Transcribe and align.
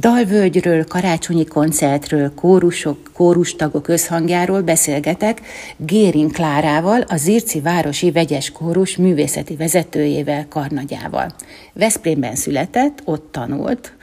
Dalvölgyről, 0.00 0.84
karácsonyi 0.84 1.44
koncertről, 1.44 2.34
kórusok, 2.34 3.10
kórustagok 3.12 3.88
összhangjáról 3.88 4.62
beszélgetek 4.62 5.40
Gérin 5.76 6.28
Klárával, 6.28 7.00
a 7.00 7.16
Zirci 7.16 7.60
Városi 7.60 8.10
Vegyes 8.10 8.50
Kórus 8.50 8.96
művészeti 8.96 9.56
vezetőjével, 9.56 10.48
Karnagyával. 10.48 11.34
Veszprémben 11.72 12.34
született, 12.34 13.02
ott 13.04 13.32
tanult 13.32 13.96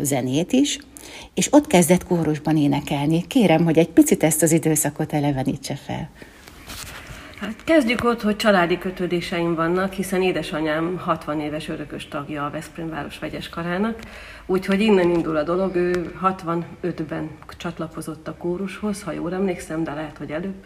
zenét 0.00 0.52
is, 0.52 0.78
és 1.34 1.52
ott 1.52 1.66
kezdett 1.66 2.06
kórusban 2.06 2.56
énekelni. 2.56 3.26
Kérem, 3.26 3.64
hogy 3.64 3.78
egy 3.78 3.90
picit 3.90 4.22
ezt 4.22 4.42
az 4.42 4.52
időszakot 4.52 5.12
elevenítse 5.12 5.74
fel. 5.74 6.10
Hát 7.42 7.64
kezdjük 7.64 8.04
ott, 8.04 8.22
hogy 8.22 8.36
családi 8.36 8.78
kötődéseim 8.78 9.54
vannak, 9.54 9.92
hiszen 9.92 10.22
édesanyám 10.22 10.98
60 10.98 11.40
éves 11.40 11.68
örökös 11.68 12.08
tagja 12.08 12.44
a 12.44 12.50
Veszprém 12.50 12.90
város 12.90 13.18
vegyes 13.18 13.48
karának, 13.48 13.98
úgyhogy 14.46 14.80
innen 14.80 15.10
indul 15.10 15.36
a 15.36 15.42
dolog. 15.42 15.76
Ő 15.76 16.14
65-ben 16.22 17.30
csatlakozott 17.56 18.28
a 18.28 18.34
kórushoz, 18.36 19.02
ha 19.02 19.12
jól 19.12 19.34
emlékszem, 19.34 19.84
de 19.84 19.94
lehet, 19.94 20.18
hogy 20.18 20.30
előbb, 20.30 20.64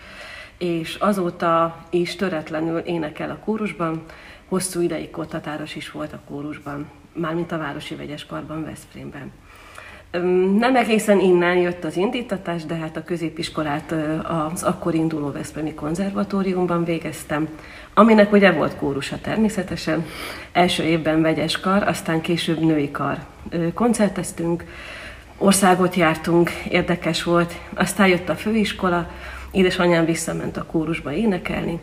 és 0.59 0.95
azóta 0.95 1.85
is 1.91 2.16
töretlenül 2.16 2.79
énekel 2.79 3.30
a 3.30 3.38
kórusban, 3.45 4.05
hosszú 4.49 4.80
ideig 4.80 5.11
kottatáros 5.11 5.77
is 5.77 5.91
volt 5.91 6.13
a 6.13 6.21
kórusban, 6.29 6.91
mármint 7.13 7.52
a 7.52 7.59
Városi 7.59 7.95
Vegyes 7.95 8.27
Karban 8.27 8.65
Veszprémben. 8.65 9.33
Nem 10.59 10.77
egészen 10.77 11.20
innen 11.20 11.56
jött 11.56 11.84
az 11.84 11.96
indítatás, 11.96 12.65
de 12.65 12.74
hát 12.74 12.96
a 12.96 13.05
középiskolát 13.05 13.95
az 14.52 14.62
akkor 14.62 14.95
induló 14.95 15.32
Veszprémi 15.32 15.74
konzervatóriumban 15.74 16.84
végeztem, 16.84 17.48
aminek 17.95 18.32
ugye 18.32 18.52
volt 18.52 18.77
kórusa 18.77 19.19
természetesen. 19.20 20.05
Első 20.52 20.82
évben 20.82 21.23
vegyes 21.23 21.60
kar, 21.60 21.82
aztán 21.82 22.20
később 22.20 22.60
női 22.60 22.91
kar. 22.91 23.19
Koncerteztünk, 23.74 24.65
országot 25.38 25.95
jártunk, 25.95 26.51
érdekes 26.51 27.23
volt. 27.23 27.54
Aztán 27.74 28.09
jött 28.09 28.29
a 28.29 28.34
főiskola, 28.34 29.10
édesanyám 29.51 30.04
visszament 30.04 30.57
a 30.57 30.66
kórusba 30.66 31.13
énekelni, 31.13 31.79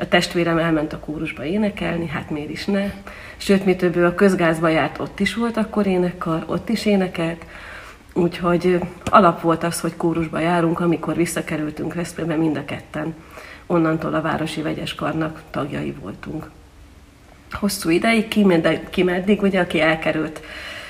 a 0.00 0.08
testvérem 0.08 0.58
elment 0.58 0.92
a 0.92 0.98
kórusba 0.98 1.44
énekelni, 1.44 2.06
hát 2.06 2.30
miért 2.30 2.50
is 2.50 2.64
ne. 2.64 2.92
Sőt, 3.36 3.64
mi 3.64 3.76
több, 3.76 3.96
a 3.96 4.14
közgázba 4.14 4.68
járt, 4.68 4.98
ott 4.98 5.20
is 5.20 5.34
volt 5.34 5.56
akkor 5.56 5.86
énekkar, 5.86 6.44
ott 6.46 6.68
is 6.68 6.86
énekelt, 6.86 7.44
Úgyhogy 8.12 8.78
alap 9.04 9.40
volt 9.40 9.64
az, 9.64 9.80
hogy 9.80 9.96
kórusba 9.96 10.38
járunk, 10.38 10.80
amikor 10.80 11.16
visszakerültünk 11.16 11.94
Veszprémbe 11.94 12.36
mind 12.36 12.56
a 12.56 12.64
ketten. 12.64 13.14
Onnantól 13.66 14.14
a 14.14 14.20
Városi 14.20 14.62
Vegyes 14.62 14.94
Karnak 14.94 15.42
tagjai 15.50 15.94
voltunk. 16.00 16.50
Hosszú 17.52 17.90
ideig, 17.90 18.28
ki, 18.90 19.02
meddig, 19.02 19.42
ugye, 19.42 19.60
aki 19.60 19.80
elkerült 19.80 20.40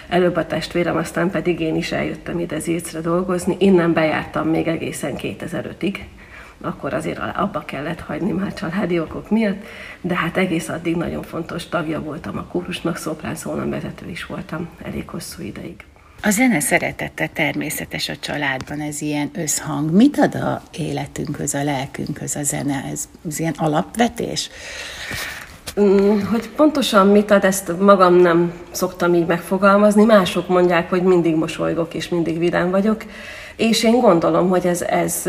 előbb 0.09 0.37
a 0.37 0.47
testvérem, 0.47 0.97
aztán 0.97 1.31
pedig 1.31 1.61
én 1.61 1.77
is 1.77 1.93
eljöttem 1.93 2.39
ide 2.39 2.59
Zircre 2.59 3.01
dolgozni. 3.01 3.57
Innen 3.59 3.93
bejártam 3.93 4.49
még 4.49 4.67
egészen 4.67 5.15
2005-ig, 5.17 5.97
akkor 6.61 6.95
azért 6.95 7.19
abba 7.35 7.65
kellett 7.65 8.01
hagyni 8.01 8.33
már 8.33 8.55
családi 8.55 9.01
okok 9.01 9.31
miatt, 9.31 9.65
de 10.01 10.15
hát 10.15 10.37
egész 10.37 10.69
addig 10.69 10.97
nagyon 10.97 11.23
fontos 11.23 11.69
tagja 11.69 12.03
voltam 12.03 12.39
a 12.39 12.45
kórusnak, 12.45 12.97
szoprán 12.97 13.35
szólam 13.35 13.71
vezető 13.71 14.09
is 14.09 14.27
voltam 14.27 14.69
elég 14.83 15.09
hosszú 15.09 15.43
ideig. 15.43 15.85
A 16.23 16.31
zene 16.31 16.61
szeretete 16.61 17.27
természetes 17.27 18.09
a 18.09 18.17
családban, 18.17 18.81
ez 18.81 19.01
ilyen 19.01 19.31
összhang. 19.35 19.91
Mit 19.91 20.19
ad 20.19 20.35
a 20.35 20.63
életünkhöz, 20.73 21.55
a 21.55 21.65
lelkünkhöz 21.65 22.37
a 22.37 22.43
zene? 22.43 22.85
Ez, 22.91 23.09
ez 23.29 23.39
ilyen 23.39 23.55
alapvetés? 23.57 24.51
Mm, 25.81 26.21
hogy 26.21 26.49
pontosan 26.49 27.07
mit 27.07 27.31
ad, 27.31 27.45
ezt 27.45 27.79
magam 27.81 28.15
nem 28.15 28.53
szoktam 28.71 29.15
így 29.15 29.27
megfogalmazni. 29.27 30.05
Mások 30.05 30.49
mondják, 30.49 30.91
hogy 30.91 31.03
mindig 31.03 31.35
mosolygok 31.35 31.95
és 31.95 32.09
mindig 32.09 32.39
vidám 32.39 32.71
vagyok, 32.71 33.05
és 33.57 33.85
én 33.85 34.01
gondolom, 34.01 34.49
hogy 34.49 34.67
ez, 34.67 34.83
ez 34.83 35.23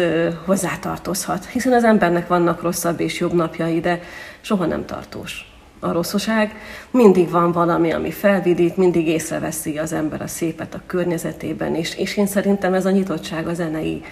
hozzátartozhat, 0.45 1.45
hiszen 1.45 1.73
az 1.73 1.83
embernek 1.83 2.27
vannak 2.27 2.61
rosszabb 2.61 2.99
és 2.99 3.19
jobb 3.19 3.33
napjai, 3.33 3.79
de 3.79 4.01
soha 4.41 4.65
nem 4.65 4.85
tartós 4.85 5.51
a 5.79 5.91
rosszaság, 5.91 6.55
mindig 6.91 7.29
van 7.29 7.51
valami, 7.51 7.91
ami 7.91 8.11
felvidít, 8.11 8.77
mindig 8.77 9.07
észreveszi 9.07 9.77
az 9.77 9.93
ember 9.93 10.21
a 10.21 10.27
szépet 10.27 10.73
a 10.73 10.81
környezetében, 10.85 11.75
és, 11.75 11.97
és 11.97 12.17
én 12.17 12.27
szerintem 12.27 12.73
ez 12.73 12.85
a 12.85 12.91
nyitottság 12.91 13.47
a 13.47 13.53
zenei 13.53 14.03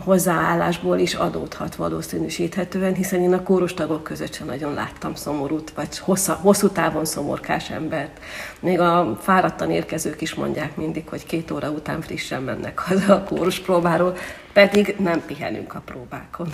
hozzáállásból 0.00 0.98
is 0.98 1.14
adódhat 1.14 1.74
valószínűsíthetően, 1.74 2.94
hiszen 2.94 3.20
én 3.20 3.32
a 3.32 3.42
kórustagok 3.42 4.02
között 4.02 4.34
sem 4.34 4.46
nagyon 4.46 4.74
láttam 4.74 5.14
szomorút, 5.14 5.70
vagy 5.70 5.98
hossza, 5.98 6.34
hosszú 6.34 6.68
távon 6.68 7.04
szomorkás 7.04 7.70
embert. 7.70 8.20
Még 8.60 8.80
a 8.80 9.18
fáradtan 9.20 9.70
érkezők 9.70 10.20
is 10.20 10.34
mondják 10.34 10.76
mindig, 10.76 11.08
hogy 11.08 11.26
két 11.26 11.50
óra 11.50 11.70
után 11.70 12.00
frissen 12.00 12.42
mennek 12.42 12.78
haza 12.78 13.14
a 13.14 13.22
kórus 13.22 13.60
próbáról, 13.60 14.16
pedig 14.56 14.94
nem 14.98 15.22
pihenünk 15.26 15.74
a 15.74 15.82
próbákon. 15.84 16.50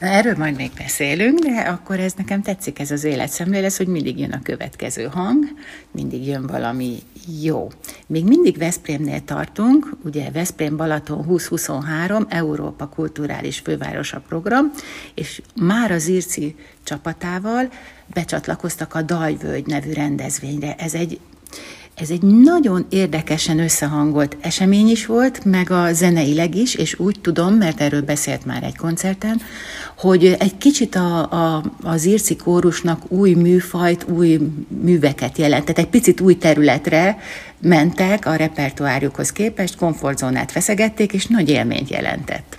Na, 0.00 0.06
erről 0.06 0.34
majd 0.36 0.56
még 0.56 0.70
beszélünk, 0.78 1.38
de 1.38 1.60
akkor 1.60 2.00
ez 2.00 2.12
nekem 2.12 2.42
tetszik 2.42 2.78
ez 2.78 2.90
az 2.90 3.04
életszemlélet, 3.04 3.76
hogy 3.76 3.86
mindig 3.86 4.18
jön 4.18 4.32
a 4.32 4.42
következő 4.42 5.04
hang, 5.04 5.44
mindig 5.90 6.26
jön 6.26 6.46
valami 6.46 6.98
jó. 7.42 7.68
Még 8.06 8.24
mindig 8.24 8.58
Veszprémnél 8.58 9.24
tartunk, 9.24 9.96
ugye 10.04 10.30
Veszprém 10.30 10.76
Balaton 10.76 11.26
2023, 11.26 12.26
Európa 12.28 12.86
Kulturális 12.86 13.58
Fővárosa 13.58 14.22
program, 14.28 14.72
és 15.14 15.42
már 15.54 15.90
az 15.90 16.08
Irci 16.08 16.54
csapatával 16.82 17.68
becsatlakoztak 18.06 18.94
a 18.94 19.02
Dajvölgy 19.02 19.66
nevű 19.66 19.92
rendezvényre. 19.92 20.74
Ez 20.74 20.94
egy 20.94 21.20
ez 21.96 22.10
egy 22.10 22.22
nagyon 22.22 22.86
érdekesen 22.88 23.58
összehangolt 23.58 24.36
esemény 24.40 24.88
is 24.88 25.06
volt, 25.06 25.44
meg 25.44 25.70
a 25.70 25.92
zeneileg 25.92 26.54
is, 26.54 26.74
és 26.74 26.98
úgy 26.98 27.20
tudom, 27.20 27.54
mert 27.54 27.80
erről 27.80 28.02
beszélt 28.02 28.44
már 28.44 28.62
egy 28.62 28.76
koncerten, 28.76 29.40
hogy 29.96 30.36
egy 30.38 30.58
kicsit 30.58 30.94
a, 30.94 31.32
a, 31.32 31.62
az 31.82 32.06
írci 32.06 32.36
kórusnak 32.36 33.10
új 33.10 33.34
műfajt, 33.34 34.04
új 34.08 34.38
műveket 34.82 35.38
jelent, 35.38 35.64
tehát 35.64 35.78
egy 35.78 35.88
picit 35.88 36.20
új 36.20 36.38
területre 36.38 37.18
mentek 37.60 38.26
a 38.26 38.34
repertoárjukhoz 38.34 39.32
képest, 39.32 39.76
komfortzónát 39.76 40.50
feszegették, 40.50 41.12
és 41.12 41.26
nagy 41.26 41.48
élményt 41.48 41.90
jelentett. 41.90 42.58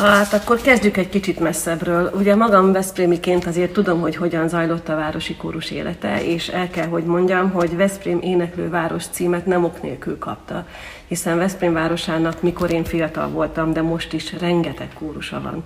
Hát 0.00 0.32
akkor 0.32 0.60
kezdjük 0.60 0.96
egy 0.96 1.08
kicsit 1.08 1.40
messzebbről. 1.40 2.10
Ugye 2.14 2.34
magam 2.34 2.72
Veszprémiként 2.72 3.46
azért 3.46 3.72
tudom, 3.72 4.00
hogy 4.00 4.16
hogyan 4.16 4.48
zajlott 4.48 4.88
a 4.88 4.96
városi 4.96 5.36
kórus 5.36 5.70
élete, 5.70 6.24
és 6.24 6.48
el 6.48 6.70
kell, 6.70 6.86
hogy 6.86 7.04
mondjam, 7.04 7.50
hogy 7.50 7.76
Veszprém 7.76 8.18
éneklő 8.22 8.68
város 8.68 9.04
címet 9.06 9.46
nem 9.46 9.64
ok 9.64 9.82
nélkül 9.82 10.18
kapta, 10.18 10.66
hiszen 11.06 11.38
Veszprém 11.38 11.72
városának, 11.72 12.42
mikor 12.42 12.70
én 12.72 12.84
fiatal 12.84 13.28
voltam, 13.28 13.72
de 13.72 13.82
most 13.82 14.12
is 14.12 14.32
rengeteg 14.40 14.88
kórusa 14.98 15.40
van. 15.40 15.62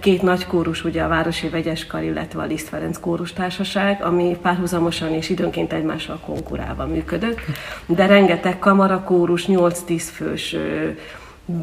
Két 0.00 0.22
nagy 0.22 0.46
kórus, 0.46 0.84
ugye 0.84 1.02
a 1.02 1.08
Városi 1.08 1.48
Vegyeskar, 1.48 2.02
illetve 2.02 2.42
a 2.42 2.46
Liszt 2.46 2.68
Ferenc 2.68 2.98
kórustársaság, 2.98 4.02
ami 4.02 4.38
párhuzamosan 4.42 5.12
és 5.12 5.28
időnként 5.28 5.72
egymással 5.72 6.18
konkurálva 6.26 6.86
működött, 6.86 7.38
de 7.86 8.06
rengeteg 8.06 8.58
kamarakórus, 8.58 9.44
8-10 9.46 10.02
fős 10.12 10.56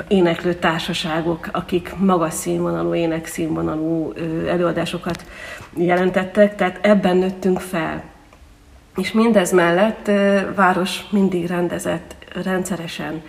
éneklő 0.07 0.53
társaságok, 0.53 1.49
akik 1.51 1.93
magas 1.97 2.33
színvonalú, 2.33 2.93
énekszínvonalú 2.93 4.13
előadásokat 4.47 5.25
jelentettek, 5.77 6.55
tehát 6.55 6.79
ebben 6.81 7.17
nőttünk 7.17 7.59
fel. 7.59 8.03
És 8.95 9.11
mindez 9.11 9.51
mellett 9.51 10.11
város 10.55 11.05
mindig 11.09 11.47
rendezett 11.47 12.15
rendszeresen 12.43 13.21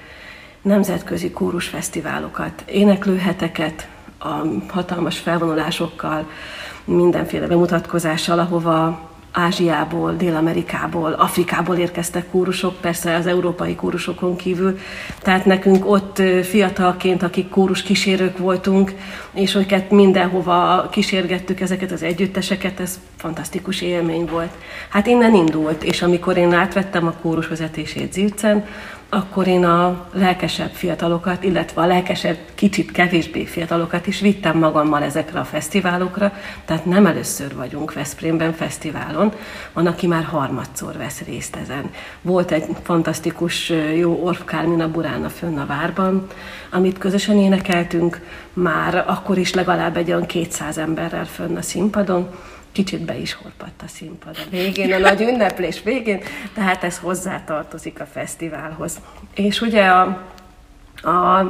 nemzetközi 0.62 1.30
kórusfesztiválokat, 1.30 2.62
éneklőheteket, 2.66 3.88
a 4.18 4.34
hatalmas 4.68 5.18
felvonulásokkal, 5.18 6.28
mindenféle 6.84 7.46
bemutatkozással, 7.46 8.38
ahova 8.38 9.07
Ázsiából, 9.32 10.14
Dél-Amerikából, 10.14 11.12
Afrikából 11.12 11.76
érkeztek 11.76 12.30
kórusok, 12.30 12.80
persze 12.80 13.14
az 13.14 13.26
európai 13.26 13.74
kórusokon 13.74 14.36
kívül. 14.36 14.78
Tehát 15.22 15.44
nekünk 15.44 15.90
ott 15.90 16.22
fiatalként, 16.42 17.22
akik 17.22 17.48
kórus 17.48 17.82
kísérők 17.82 18.38
voltunk, 18.38 18.94
és 19.32 19.54
őket 19.54 19.90
mindenhova 19.90 20.88
kísérgettük 20.90 21.60
ezeket 21.60 21.92
az 21.92 22.02
együtteseket, 22.02 22.80
ez 22.80 23.00
fantasztikus 23.16 23.80
élmény 23.80 24.24
volt. 24.24 24.52
Hát 24.88 25.06
innen 25.06 25.34
indult, 25.34 25.82
és 25.82 26.02
amikor 26.02 26.36
én 26.36 26.52
átvettem 26.52 27.06
a 27.06 27.14
kórus 27.22 27.46
vezetését 27.46 28.12
Zilcen, 28.12 28.64
akkor 29.10 29.46
én 29.46 29.64
a 29.64 30.06
lelkesebb 30.12 30.70
fiatalokat, 30.70 31.44
illetve 31.44 31.82
a 31.82 31.86
lelkesebb, 31.86 32.38
kicsit 32.54 32.90
kevésbé 32.90 33.44
fiatalokat 33.44 34.06
is 34.06 34.20
vittem 34.20 34.58
magammal 34.58 35.02
ezekre 35.02 35.40
a 35.40 35.44
fesztiválokra, 35.44 36.32
tehát 36.64 36.84
nem 36.84 37.06
először 37.06 37.54
vagyunk 37.54 37.92
Veszprémben 37.92 38.52
fesztiválon, 38.52 39.32
van, 39.72 39.86
aki 39.86 40.06
már 40.06 40.24
harmadszor 40.24 40.96
vesz 40.96 41.20
részt 41.20 41.56
ezen. 41.56 41.90
Volt 42.22 42.50
egy 42.50 42.64
fantasztikus 42.82 43.72
jó 43.96 44.24
Orf 44.24 44.44
Kármina 44.44 44.90
Burána 44.90 45.28
fönn 45.28 45.58
a 45.58 45.66
várban, 45.66 46.26
amit 46.70 46.98
közösen 46.98 47.36
énekeltünk, 47.36 48.20
már 48.52 49.04
akkor 49.06 49.38
is 49.38 49.54
legalább 49.54 49.96
egy 49.96 50.08
olyan 50.08 50.26
200 50.26 50.78
emberrel 50.78 51.26
fönn 51.26 51.56
a 51.56 51.62
színpadon, 51.62 52.28
kicsit 52.78 53.00
be 53.00 53.16
is 53.16 53.32
horpadt 53.32 53.82
a 53.82 53.88
színpad 53.88 54.36
a 54.36 54.50
végén, 54.50 54.92
a 54.92 54.98
nagy 54.98 55.20
ünneplés 55.20 55.82
végén, 55.82 56.20
tehát 56.54 56.84
ez 56.84 56.98
hozzátartozik 56.98 58.00
a 58.00 58.06
fesztiválhoz. 58.06 59.00
És 59.34 59.60
ugye 59.60 59.84
a, 59.86 60.02
a 61.02 61.46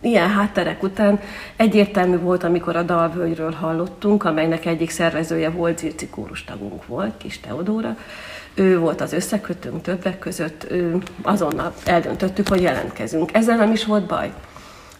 ilyen 0.00 0.30
hátterek 0.30 0.82
után 0.82 1.20
egyértelmű 1.56 2.18
volt, 2.18 2.44
amikor 2.44 2.76
a 2.76 2.82
Dalvölgyről 2.82 3.52
hallottunk, 3.52 4.24
amelynek 4.24 4.66
egyik 4.66 4.90
szervezője 4.90 5.50
volt, 5.50 5.78
Zirci 5.78 6.08
tagunk 6.46 6.86
volt, 6.86 7.16
Kis 7.16 7.40
Teodóra. 7.40 7.96
Ő 8.54 8.78
volt 8.78 9.00
az 9.00 9.12
összekötőnk 9.12 9.82
többek 9.82 10.18
között, 10.18 10.66
ő, 10.70 10.98
azonnal 11.22 11.74
eldöntöttük, 11.84 12.48
hogy 12.48 12.62
jelentkezünk. 12.62 13.34
Ezzel 13.34 13.56
nem 13.56 13.72
is 13.72 13.84
volt 13.84 14.06
baj. 14.06 14.32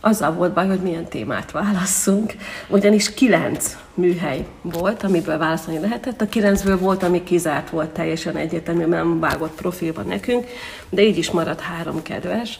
Azzal 0.07 0.33
volt 0.33 0.53
baj, 0.53 0.67
hogy 0.67 0.81
milyen 0.81 1.09
témát 1.09 1.51
válasszunk, 1.51 2.35
ugyanis 2.69 3.15
kilenc 3.15 3.77
műhely 3.95 4.47
volt, 4.63 5.03
amiből 5.03 5.39
választani 5.39 5.79
lehetett. 5.79 6.21
A 6.21 6.29
kilencből 6.29 6.79
volt, 6.79 7.03
ami 7.03 7.23
kizárt 7.23 7.71
volt 7.71 7.89
teljesen 7.89 8.37
egyértelmű, 8.37 8.85
nem 8.85 9.21
vágott 9.21 9.55
profilba 9.55 10.03
nekünk, 10.03 10.47
de 10.89 11.03
így 11.03 11.19
is 11.19 11.31
maradt 11.31 11.61
három 11.61 12.03
kedves 12.03 12.59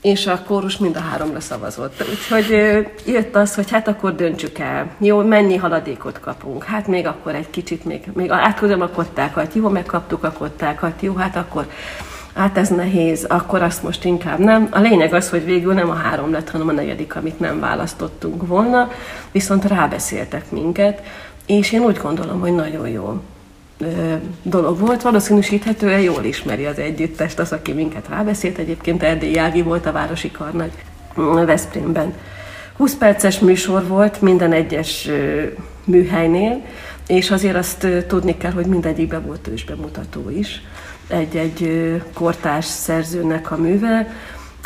és 0.00 0.26
a 0.26 0.42
kórus 0.46 0.76
mind 0.76 0.96
a 0.96 1.00
háromra 1.00 1.40
szavazott. 1.40 2.04
Úgyhogy 2.10 2.48
jött 3.06 3.36
az, 3.36 3.54
hogy 3.54 3.70
hát 3.70 3.88
akkor 3.88 4.14
döntsük 4.14 4.58
el. 4.58 4.90
Jó, 4.98 5.22
mennyi 5.22 5.56
haladékot 5.56 6.20
kapunk? 6.20 6.64
Hát 6.64 6.86
még 6.86 7.06
akkor 7.06 7.34
egy 7.34 7.50
kicsit, 7.50 7.84
még, 7.84 8.02
még 8.12 8.30
átküldöm 8.30 8.80
a 8.80 8.88
kottákat. 8.88 9.54
Jó, 9.54 9.68
megkaptuk 9.68 10.24
a 10.24 10.32
kottákat. 10.32 11.02
Jó, 11.02 11.14
hát 11.14 11.36
akkor 11.36 11.66
hát 12.34 12.58
ez 12.58 12.68
nehéz, 12.68 13.24
akkor 13.24 13.62
azt 13.62 13.82
most 13.82 14.04
inkább 14.04 14.38
nem. 14.38 14.68
A 14.70 14.80
lényeg 14.80 15.14
az, 15.14 15.30
hogy 15.30 15.44
végül 15.44 15.74
nem 15.74 15.90
a 15.90 15.94
három 15.94 16.32
lett, 16.32 16.50
hanem 16.50 16.68
a 16.68 16.72
negyedik, 16.72 17.16
amit 17.16 17.40
nem 17.40 17.60
választottunk 17.60 18.46
volna, 18.46 18.90
viszont 19.32 19.64
rábeszéltek 19.64 20.50
minket, 20.50 21.02
és 21.46 21.72
én 21.72 21.80
úgy 21.80 21.96
gondolom, 21.96 22.40
hogy 22.40 22.54
nagyon 22.54 22.88
jó 22.88 23.20
dolog 24.42 24.78
volt. 24.78 25.02
Valószínűsíthetően 25.02 26.00
jól 26.00 26.24
ismeri 26.24 26.64
az 26.66 26.78
együttest, 26.78 27.38
az, 27.38 27.52
aki 27.52 27.72
minket 27.72 28.08
rábeszélt. 28.08 28.58
Egyébként 28.58 29.02
Erdély 29.02 29.32
Jági 29.32 29.62
volt 29.62 29.86
a 29.86 29.92
Városi 29.92 30.30
Karnagy 30.30 30.72
Veszprémben. 31.46 32.14
20 32.76 32.94
perces 32.94 33.38
műsor 33.38 33.86
volt 33.86 34.20
minden 34.20 34.52
egyes 34.52 35.08
műhelynél, 35.84 36.60
és 37.06 37.30
azért 37.30 37.56
azt 37.56 37.86
tudni 38.06 38.36
kell, 38.36 38.52
hogy 38.52 38.66
mindegyikben 38.66 39.26
volt 39.26 39.48
ősbemutató 39.48 40.30
is. 40.30 40.62
Egy-egy 41.08 42.02
kortárs 42.14 42.66
szerzőnek 42.66 43.50
a 43.50 43.56
műve, 43.56 44.08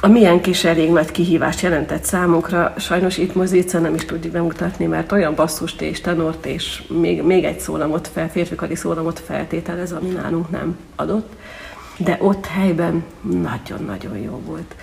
a 0.00 0.08
milyen 0.08 0.40
kis 0.40 0.64
elég 0.64 0.90
nagy 0.90 1.10
kihívást 1.10 1.60
jelentett 1.60 2.04
számunkra. 2.04 2.74
Sajnos 2.78 3.18
itt 3.18 3.34
mozítsza 3.34 3.78
nem 3.78 3.94
is 3.94 4.04
tudjuk 4.04 4.32
bemutatni, 4.32 4.86
mert 4.86 5.12
olyan 5.12 5.34
basszust 5.34 5.80
és 5.80 6.00
tenort 6.00 6.46
és 6.46 6.82
még, 6.88 7.22
még 7.22 7.44
egy 7.44 7.60
szólamot 7.60 8.08
fel, 8.12 8.30
férfikari 8.30 8.74
szólamot 8.74 9.20
feltételez, 9.20 9.92
ami 9.92 10.08
nálunk 10.08 10.50
nem 10.50 10.78
adott. 10.96 11.32
De 11.96 12.16
ott 12.20 12.46
helyben 12.46 13.04
nagyon-nagyon 13.20 14.16
jó 14.18 14.40
volt. 14.44 14.74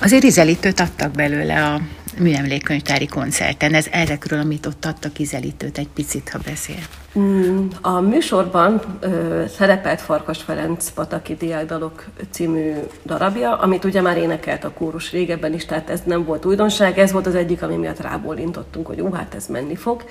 Azért 0.00 0.24
ízelítőt 0.24 0.80
adtak 0.80 1.10
belőle 1.10 1.64
a 1.64 1.80
műemlékkönyvtári 2.18 3.06
koncerten. 3.06 3.74
Ez 3.74 3.86
ezekről, 3.90 4.40
amit 4.40 4.66
ott 4.66 4.84
adtak 4.84 5.18
ízelítőt, 5.18 5.78
egy 5.78 5.88
picit, 5.94 6.28
ha 6.28 6.38
beszél. 6.44 6.82
Mm, 7.18 7.66
a 7.80 8.00
műsorban 8.00 8.80
ö, 9.00 9.42
szerepelt 9.56 10.00
Farkas 10.00 10.42
Ferenc 10.42 10.90
Pataki 10.90 11.34
Diákdalok 11.34 12.04
című 12.30 12.72
darabja, 13.04 13.58
amit 13.58 13.84
ugye 13.84 14.00
már 14.00 14.16
énekelt 14.16 14.64
a 14.64 14.72
kórus 14.72 15.10
régebben 15.10 15.54
is, 15.54 15.64
tehát 15.64 15.90
ez 15.90 16.00
nem 16.04 16.24
volt 16.24 16.44
újdonság, 16.44 16.98
ez 16.98 17.12
volt 17.12 17.26
az 17.26 17.34
egyik, 17.34 17.62
ami 17.62 17.76
miatt 17.76 18.00
rábólintottunk, 18.00 18.86
hogy 18.86 19.00
ú, 19.00 19.12
hát 19.12 19.34
ez 19.34 19.46
menni 19.46 19.76
fog. 19.76 20.04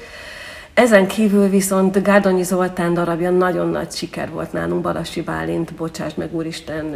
Ezen 0.74 1.08
kívül 1.08 1.50
viszont 1.50 2.04
Gárdonyi 2.04 2.44
Zoltán 2.44 2.94
darabja 2.94 3.32
nagyon 3.32 3.68
nagy 3.68 3.92
siker 3.92 4.30
volt 4.30 4.54
nálunk, 4.54 4.82
Balassi 4.82 5.22
Bálint, 5.22 5.74
Bocsáss 5.74 6.14
meg 6.14 6.36
Úristen 6.36 6.96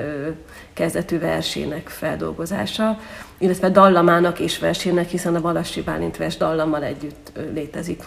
kezdetű 0.74 1.19
versének 1.19 1.88
feldolgozása, 1.88 2.97
illetve 3.38 3.69
dallamának 3.69 4.39
és 4.39 4.59
versének, 4.59 5.09
hiszen 5.09 5.35
a 5.35 5.41
Balassi 5.41 5.81
Bálint 5.81 6.18
vers 6.18 6.38
dallammal 6.38 6.83
együtt 6.83 7.31
létezik. 7.53 8.03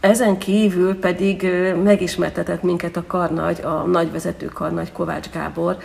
Ezen 0.00 0.38
kívül 0.38 0.98
pedig 0.98 1.48
megismertetett 1.82 2.62
minket 2.62 2.96
a 2.96 3.04
karnagy, 3.06 3.60
a 3.62 3.82
nagyvezető 3.86 4.46
karnagy 4.46 4.92
Kovács 4.92 5.30
Gábor, 5.30 5.76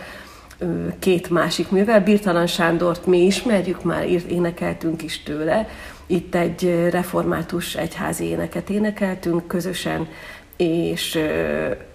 két 0.98 1.30
másik 1.30 1.70
művel. 1.70 2.00
Birtalan 2.00 2.46
Sándort 2.46 3.06
mi 3.06 3.18
ismerjük, 3.18 3.84
már 3.84 4.04
énekeltünk 4.28 5.02
is 5.02 5.22
tőle, 5.22 5.68
itt 6.10 6.34
egy 6.34 6.88
református 6.90 7.74
egyházi 7.74 8.24
éneket 8.24 8.70
énekeltünk 8.70 9.46
közösen, 9.46 10.08
és 10.56 11.18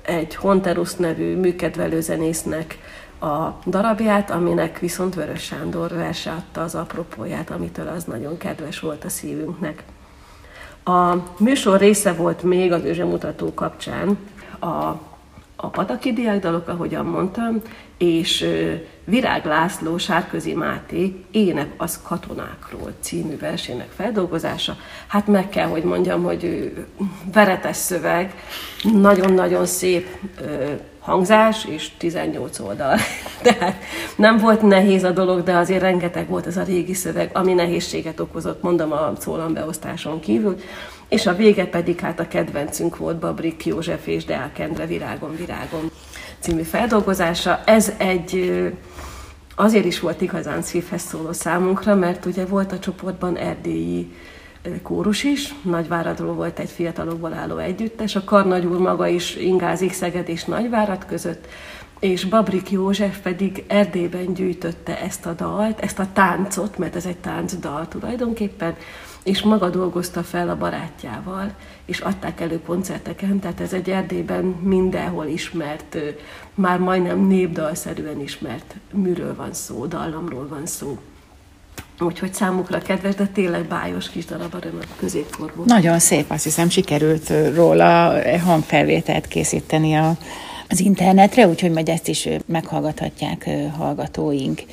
egy 0.01 0.35
Honterus 0.35 0.93
nevű 0.93 1.35
műkedvelő 1.35 2.01
zenésznek 2.01 2.77
a 3.19 3.49
darabját, 3.65 4.31
aminek 4.31 4.79
viszont 4.79 5.15
Vörös 5.15 5.43
Sándor 5.43 5.89
verse 5.89 6.31
adta 6.31 6.61
az 6.61 6.75
apropóját, 6.75 7.49
amitől 7.49 7.87
az 7.87 8.03
nagyon 8.03 8.37
kedves 8.37 8.79
volt 8.79 9.03
a 9.03 9.09
szívünknek. 9.09 9.83
A 10.83 11.15
műsor 11.37 11.79
része 11.79 12.13
volt 12.13 12.43
még 12.43 12.71
az 12.71 12.83
őzsemutató 12.83 13.53
kapcsán 13.53 14.17
a 14.59 14.91
a 15.55 15.67
Pataki 15.67 16.13
diákdalok, 16.13 16.67
ahogyan 16.67 17.05
mondtam, 17.05 17.61
és 17.97 18.47
Virág 19.05 19.45
László, 19.45 19.97
Sárközi 19.97 20.53
Máté 20.53 21.25
Ének 21.31 21.73
az 21.77 22.01
katonákról 22.03 22.93
című 22.99 23.37
versének 23.37 23.89
feldolgozása. 23.95 24.75
Hát 25.07 25.27
meg 25.27 25.49
kell, 25.49 25.67
hogy 25.67 25.83
mondjam, 25.83 26.23
hogy 26.23 26.73
veretes 27.33 27.75
szöveg, 27.75 28.33
nagyon-nagyon 28.83 29.65
szép 29.65 30.07
hangzás, 30.99 31.65
és 31.65 31.89
18 31.97 32.59
oldal. 32.59 32.97
Tehát 33.41 33.83
nem 34.15 34.37
volt 34.37 34.61
nehéz 34.61 35.03
a 35.03 35.11
dolog, 35.11 35.43
de 35.43 35.55
azért 35.55 35.81
rengeteg 35.81 36.29
volt 36.29 36.47
ez 36.47 36.57
a 36.57 36.63
régi 36.63 36.93
szöveg, 36.93 37.29
ami 37.33 37.53
nehézséget 37.53 38.19
okozott, 38.19 38.61
mondom 38.61 38.91
a 38.91 39.13
szólambeosztáson 39.19 40.19
kívül. 40.19 40.55
És 41.15 41.25
a 41.25 41.35
vége 41.35 41.65
pedig 41.65 41.99
hát 41.99 42.19
a 42.19 42.27
kedvencünk 42.27 42.97
volt 42.97 43.19
Babrik 43.19 43.65
József 43.65 44.07
és 44.07 44.25
Deák 44.25 44.59
Endre 44.59 44.85
Virágon, 44.85 45.35
Virágon 45.35 45.91
című 46.39 46.61
feldolgozása. 46.61 47.61
Ez 47.65 47.93
egy 47.97 48.61
azért 49.55 49.85
is 49.85 49.99
volt 49.99 50.21
igazán 50.21 50.61
szívhez 50.61 51.01
szóló 51.01 51.31
számunkra, 51.31 51.95
mert 51.95 52.25
ugye 52.25 52.45
volt 52.45 52.71
a 52.71 52.79
csoportban 52.79 53.37
erdélyi 53.37 54.11
kórus 54.81 55.23
is, 55.23 55.53
Nagyváradról 55.61 56.33
volt 56.33 56.59
egy 56.59 56.69
fiatalokból 56.69 57.33
álló 57.33 57.57
együttes, 57.57 58.15
a 58.15 58.23
Karnagy 58.23 58.65
úr 58.65 58.77
maga 58.77 59.07
is 59.07 59.35
ingázik 59.35 59.93
Szeged 59.93 60.29
és 60.29 60.43
Nagyvárad 60.43 61.05
között, 61.05 61.47
és 61.99 62.25
Babrik 62.25 62.71
József 62.71 63.19
pedig 63.19 63.63
Erdélyben 63.67 64.33
gyűjtötte 64.33 65.01
ezt 65.01 65.25
a 65.25 65.33
dalt, 65.33 65.79
ezt 65.79 65.99
a 65.99 66.07
táncot, 66.13 66.77
mert 66.77 66.95
ez 66.95 67.05
egy 67.05 67.17
táncdal 67.17 67.87
tulajdonképpen, 67.87 68.75
és 69.23 69.41
maga 69.41 69.69
dolgozta 69.69 70.23
fel 70.23 70.49
a 70.49 70.57
barátjával, 70.57 71.53
és 71.85 71.99
adták 71.99 72.41
elő 72.41 72.61
koncerteken, 72.65 73.39
tehát 73.39 73.59
ez 73.59 73.73
egy 73.73 73.89
Erdélyben 73.89 74.43
mindenhol 74.45 75.25
ismert, 75.25 75.97
már 76.53 76.79
majdnem 76.79 77.27
népdalszerűen 77.27 78.21
ismert 78.21 78.75
műről 78.91 79.35
van 79.35 79.53
szó, 79.53 79.85
dallamról 79.85 80.47
van 80.47 80.65
szó. 80.65 80.97
Úgyhogy 81.99 82.33
számukra 82.33 82.77
kedves, 82.77 83.15
de 83.15 83.27
tényleg 83.27 83.65
bájos 83.65 84.09
kis 84.09 84.25
darab 84.25 84.53
a 84.53 84.59
középkorból. 84.99 85.65
Nagyon 85.65 85.99
szép, 85.99 86.31
azt 86.31 86.43
hiszem 86.43 86.69
sikerült 86.69 87.31
róla 87.53 88.13
hangfelvételt 88.39 89.27
készíteni 89.27 89.93
a, 89.95 90.17
az 90.69 90.79
internetre, 90.79 91.47
úgyhogy 91.47 91.71
majd 91.71 91.89
ezt 91.89 92.07
is 92.07 92.27
meghallgathatják 92.45 93.49
hallgatóink. 93.77 94.63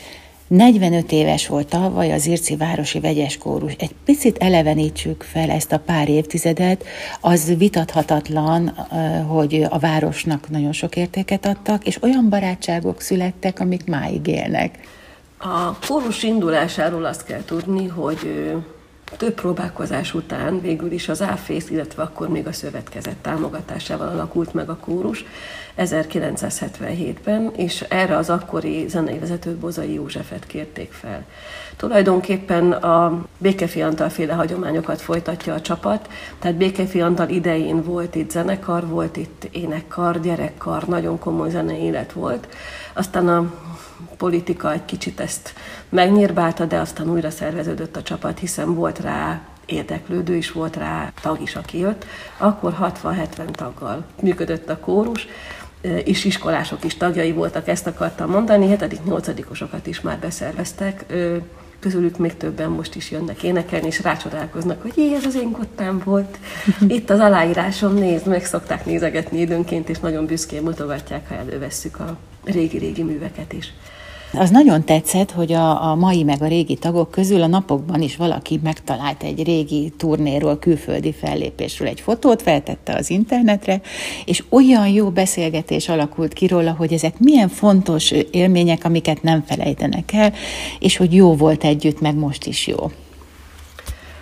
45 0.46 1.12
éves 1.12 1.46
volt 1.46 1.66
tavaly 1.66 2.12
az 2.12 2.26
Irci 2.26 2.56
Városi 2.56 3.00
Vegyes 3.00 3.38
Kórus. 3.38 3.72
Egy 3.78 3.94
picit 4.04 4.38
elevenítsük 4.38 5.22
fel 5.22 5.50
ezt 5.50 5.72
a 5.72 5.78
pár 5.78 6.08
évtizedet. 6.08 6.84
Az 7.20 7.54
vitathatatlan, 7.56 8.68
hogy 9.28 9.66
a 9.70 9.78
városnak 9.78 10.50
nagyon 10.50 10.72
sok 10.72 10.96
értéket 10.96 11.46
adtak, 11.46 11.87
és 11.87 12.02
olyan 12.02 12.28
barátságok 12.28 13.00
születtek, 13.00 13.61
amik 13.61 13.87
máig 13.87 14.26
élnek. 14.26 14.78
A 15.38 15.78
kórus 15.87 16.22
indulásáról 16.22 17.04
azt 17.04 17.25
kell 17.25 17.42
tudni, 17.44 17.87
hogy 17.87 18.52
több 19.16 19.35
próbálkozás 19.35 20.14
után 20.14 20.61
végül 20.61 20.92
is 20.92 21.09
az 21.09 21.21
AFész, 21.21 21.71
illetve 21.71 22.02
akkor 22.02 22.28
még 22.28 22.47
a 22.47 22.52
szövetkezet 22.52 23.16
támogatásával 23.16 24.09
alakult 24.09 24.54
meg 24.54 24.69
a 24.69 24.76
kórus 24.76 25.25
1977-ben, 25.78 27.50
és 27.57 27.85
erre 27.88 28.16
az 28.16 28.31
akkori 28.31 28.88
zenei 28.88 29.19
vezetőt 29.19 29.57
Bozai 29.57 29.92
Józsefet 29.92 30.47
kérték 30.47 30.92
fel. 30.92 31.25
Tulajdonképpen 31.76 32.73
a 32.73 33.25
Békefi 33.38 33.83
Antal 33.83 34.09
féle 34.09 34.33
hagyományokat 34.33 35.00
folytatja 35.00 35.54
a 35.54 35.61
csapat, 35.61 36.09
tehát 36.38 36.57
Békefi 36.57 37.00
Antal 37.00 37.28
idején 37.28 37.83
volt 37.83 38.14
itt 38.14 38.31
zenekar, 38.31 38.87
volt 38.87 39.16
itt 39.16 39.49
énekkar, 39.50 40.21
gyerekkar, 40.21 40.83
nagyon 40.83 41.19
komoly 41.19 41.50
zenei 41.50 41.81
élet 41.81 42.12
volt. 42.12 42.49
Aztán 42.92 43.28
a 43.28 43.52
politika 44.23 44.73
egy 44.73 44.85
kicsit 44.85 45.21
ezt 45.21 45.55
megnyírbálta, 45.88 46.64
de 46.64 46.79
aztán 46.79 47.11
újra 47.11 47.31
szerveződött 47.31 47.97
a 47.97 48.02
csapat, 48.02 48.38
hiszen 48.38 48.75
volt 48.75 48.99
rá 49.00 49.41
érdeklődő 49.67 50.35
is 50.35 50.52
volt 50.52 50.76
rá, 50.76 51.12
tag 51.23 51.41
is, 51.41 51.57
aki 51.57 51.79
jött, 51.79 52.07
akkor 52.37 52.76
60-70 53.02 53.50
taggal 53.50 54.05
működött 54.21 54.69
a 54.69 54.79
kórus, 54.79 55.26
és 56.05 56.25
iskolások 56.25 56.85
is 56.85 56.97
tagjai 56.97 57.33
voltak, 57.33 57.69
ezt 57.69 57.87
akartam 57.87 58.31
mondani, 58.31 58.76
7.-8. 58.79 59.81
is 59.85 60.00
már 60.00 60.19
beszerveztek, 60.19 61.05
közülük 61.79 62.19
még 62.19 62.37
többen 62.37 62.71
most 62.71 62.95
is 62.95 63.11
jönnek 63.11 63.43
énekelni, 63.43 63.87
és 63.87 64.02
rácsodálkoznak, 64.02 64.83
hogy 64.83 64.93
jé, 64.97 65.14
ez 65.14 65.25
az 65.25 65.37
én 65.37 65.50
kottám 65.50 66.02
volt. 66.05 66.38
Itt 66.97 67.11
az 67.11 67.19
aláírásom, 67.19 67.95
nézd, 67.95 68.26
meg 68.26 68.45
szokták 68.45 68.85
nézegetni 68.85 69.41
időnként, 69.41 69.88
és 69.88 69.99
nagyon 69.99 70.26
büszkén 70.26 70.62
mutogatják, 70.62 71.29
ha 71.29 71.35
elővesszük 71.35 72.00
a 72.00 72.17
régi-régi 72.45 73.02
műveket 73.02 73.52
is. 73.52 73.73
Az 74.38 74.50
nagyon 74.50 74.84
tetszett, 74.84 75.30
hogy 75.30 75.52
a, 75.52 75.90
a 75.90 75.94
mai 75.94 76.22
meg 76.22 76.42
a 76.42 76.46
régi 76.46 76.74
tagok 76.74 77.10
közül 77.10 77.42
a 77.42 77.46
napokban 77.46 78.02
is 78.02 78.16
valaki 78.16 78.60
megtalált 78.62 79.22
egy 79.22 79.44
régi 79.44 79.92
turnéról, 79.96 80.58
külföldi 80.58 81.12
fellépésről 81.12 81.88
egy 81.88 82.00
fotót, 82.00 82.42
feltette 82.42 82.94
az 82.94 83.10
internetre, 83.10 83.80
és 84.24 84.44
olyan 84.48 84.88
jó 84.88 85.10
beszélgetés 85.10 85.88
alakult 85.88 86.32
ki 86.32 86.46
róla, 86.46 86.72
hogy 86.72 86.92
ezek 86.92 87.18
milyen 87.18 87.48
fontos 87.48 88.10
élmények, 88.10 88.84
amiket 88.84 89.22
nem 89.22 89.42
felejtenek 89.46 90.12
el, 90.12 90.32
és 90.78 90.96
hogy 90.96 91.14
jó 91.14 91.36
volt 91.36 91.64
együtt, 91.64 92.00
meg 92.00 92.14
most 92.14 92.46
is 92.46 92.66
jó. 92.66 92.90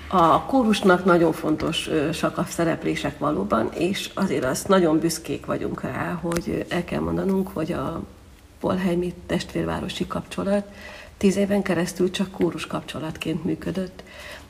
A 0.08 0.42
kórusnak 0.42 1.04
nagyon 1.04 1.32
fontos 1.32 1.90
a 2.36 2.44
szereplések 2.48 3.18
valóban, 3.18 3.70
és 3.78 4.10
azért 4.14 4.44
azt 4.44 4.68
nagyon 4.68 4.98
büszkék 4.98 5.46
vagyunk 5.46 5.82
rá, 5.82 6.18
hogy 6.22 6.64
el 6.68 6.84
kell 6.84 7.00
mondanunk, 7.00 7.48
hogy 7.48 7.72
a 7.72 8.02
Polheimi 8.60 9.14
testvérvárosi 9.26 10.06
kapcsolat 10.06 10.64
tíz 11.20 11.36
éven 11.36 11.62
keresztül 11.62 12.10
csak 12.10 12.30
kórus 12.30 12.66
kapcsolatként 12.66 13.44
működött, 13.44 14.02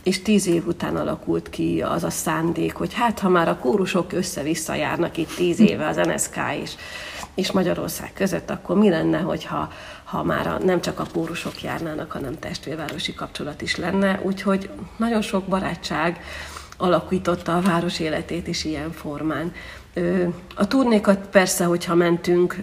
és 0.02 0.22
tíz 0.22 0.46
év 0.46 0.66
után 0.66 0.96
alakult 0.96 1.50
ki 1.50 1.82
az 1.82 2.04
a 2.04 2.10
szándék, 2.10 2.74
hogy 2.74 2.94
hát 2.94 3.18
ha 3.18 3.28
már 3.28 3.48
a 3.48 3.58
kórusok 3.58 4.12
össze-vissza 4.12 4.74
járnak 4.74 5.16
itt 5.16 5.34
tíz 5.34 5.60
éve 5.60 5.88
az 5.88 5.96
NSK 5.96 6.36
és, 6.62 6.74
és 7.34 7.52
Magyarország 7.52 8.12
között, 8.12 8.50
akkor 8.50 8.76
mi 8.76 8.88
lenne, 8.88 9.18
hogyha 9.18 9.72
ha 10.04 10.22
már 10.22 10.46
a, 10.46 10.58
nem 10.64 10.80
csak 10.80 10.98
a 10.98 11.06
kórusok 11.12 11.62
járnának, 11.62 12.12
hanem 12.12 12.38
testvérvárosi 12.38 13.14
kapcsolat 13.14 13.62
is 13.62 13.76
lenne. 13.76 14.20
Úgyhogy 14.22 14.70
nagyon 14.96 15.22
sok 15.22 15.44
barátság 15.44 16.20
alakította 16.76 17.56
a 17.56 17.60
város 17.60 18.00
életét 18.00 18.48
is 18.48 18.64
ilyen 18.64 18.92
formán. 18.92 19.52
A 20.54 20.66
turnékat 20.66 21.26
persze, 21.26 21.64
hogyha 21.64 21.94
mentünk, 21.94 22.56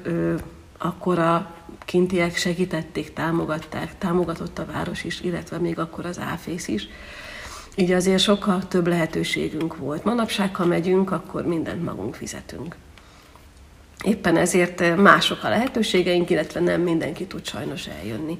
akkor 0.77 1.19
a 1.19 1.55
kintiek 1.85 2.35
segítették, 2.35 3.13
támogatták, 3.13 3.97
támogatott 3.97 4.59
a 4.59 4.65
város 4.65 5.03
is, 5.03 5.21
illetve 5.21 5.57
még 5.57 5.79
akkor 5.79 6.05
az 6.05 6.19
áfész 6.19 6.67
is. 6.67 6.87
Így 7.75 7.91
azért 7.91 8.21
sokkal 8.21 8.67
több 8.67 8.87
lehetőségünk 8.87 9.77
volt. 9.77 10.03
Manapság, 10.03 10.55
ha 10.55 10.65
megyünk, 10.65 11.11
akkor 11.11 11.45
mindent 11.45 11.83
magunk 11.83 12.15
fizetünk. 12.15 12.75
Éppen 14.03 14.37
ezért 14.37 14.95
mások 14.95 15.43
a 15.43 15.49
lehetőségeink, 15.49 16.29
illetve 16.29 16.59
nem 16.59 16.81
mindenki 16.81 17.25
tud 17.25 17.45
sajnos 17.45 17.87
eljönni. 17.87 18.37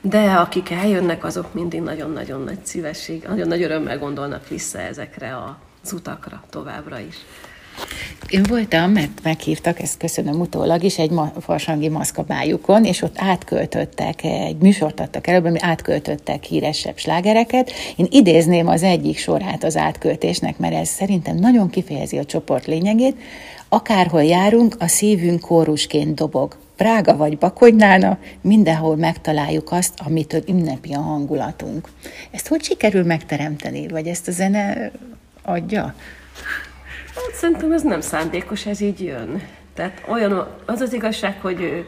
De 0.00 0.32
akik 0.32 0.70
eljönnek, 0.70 1.24
azok 1.24 1.54
mindig 1.54 1.80
nagyon-nagyon 1.80 2.44
nagy 2.44 2.66
szívesség, 2.66 3.22
nagyon 3.22 3.48
nagy 3.48 3.62
örömmel 3.62 3.98
gondolnak 3.98 4.48
vissza 4.48 4.78
ezekre 4.78 5.36
az 5.82 5.92
utakra 5.92 6.44
továbbra 6.50 6.98
is. 6.98 7.16
Én 8.30 8.42
voltam, 8.48 8.90
mert 8.90 9.22
meghívtak, 9.22 9.80
ezt 9.80 9.96
köszönöm 9.96 10.40
utólag 10.40 10.82
is, 10.82 10.98
egy 10.98 11.10
ma- 11.10 11.32
farsangi 11.40 11.88
maszkabályukon, 11.88 12.84
és 12.84 13.02
ott 13.02 13.14
átköltöttek, 13.18 14.24
egy 14.24 14.56
műsort 14.56 15.00
adtak 15.00 15.26
előbb, 15.26 15.44
ami 15.44 15.58
átköltöttek 15.60 16.44
híresebb 16.44 16.98
slágereket. 16.98 17.70
Én 17.96 18.06
idézném 18.10 18.68
az 18.68 18.82
egyik 18.82 19.18
sorát 19.18 19.64
az 19.64 19.76
átköltésnek, 19.76 20.58
mert 20.58 20.74
ez 20.74 20.88
szerintem 20.88 21.36
nagyon 21.36 21.70
kifejezi 21.70 22.18
a 22.18 22.24
csoport 22.24 22.66
lényegét. 22.66 23.16
Akárhol 23.68 24.24
járunk, 24.24 24.76
a 24.78 24.86
szívünk 24.86 25.40
kórusként 25.40 26.14
dobog. 26.14 26.56
Prága 26.76 27.16
vagy 27.16 27.38
Bakonynána, 27.38 28.18
mindenhol 28.40 28.96
megtaláljuk 28.96 29.72
azt, 29.72 29.94
amitől 30.04 30.42
ünnepi 30.48 30.92
a 30.92 31.00
hangulatunk. 31.00 31.88
Ezt 32.30 32.48
hogy 32.48 32.62
sikerül 32.62 33.04
megteremteni? 33.04 33.88
Vagy 33.88 34.06
ezt 34.06 34.28
a 34.28 34.32
zene 34.32 34.90
adja? 35.42 35.94
Hát 37.14 37.34
szerintem 37.34 37.72
ez 37.72 37.82
nem 37.82 38.00
szándékos, 38.00 38.66
ez 38.66 38.80
így 38.80 39.02
jön. 39.02 39.42
Tehát 39.74 40.02
olyan, 40.08 40.48
az 40.64 40.80
az 40.80 40.92
igazság, 40.92 41.40
hogy 41.40 41.86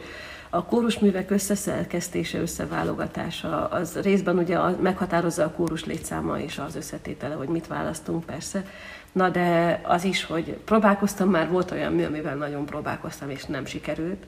a 0.49 0.65
kórusművek 0.65 1.31
összeszerkesztése, 1.31 2.39
összeválogatása, 2.39 3.67
az 3.67 3.99
részben 4.01 4.37
ugye 4.37 4.57
meghatározza 4.81 5.43
a 5.43 5.51
kórus 5.51 5.85
létszáma 5.85 6.39
és 6.39 6.57
az 6.57 6.75
összetétele, 6.75 7.35
hogy 7.35 7.47
mit 7.47 7.67
választunk 7.67 8.25
persze. 8.25 8.65
Na 9.11 9.29
de 9.29 9.79
az 9.83 10.03
is, 10.03 10.23
hogy 10.23 10.43
próbálkoztam 10.43 11.29
már, 11.29 11.49
volt 11.49 11.71
olyan 11.71 11.93
mű, 11.93 12.05
amivel 12.05 12.35
nagyon 12.35 12.65
próbálkoztam, 12.65 13.29
és 13.29 13.43
nem 13.43 13.65
sikerült. 13.65 14.25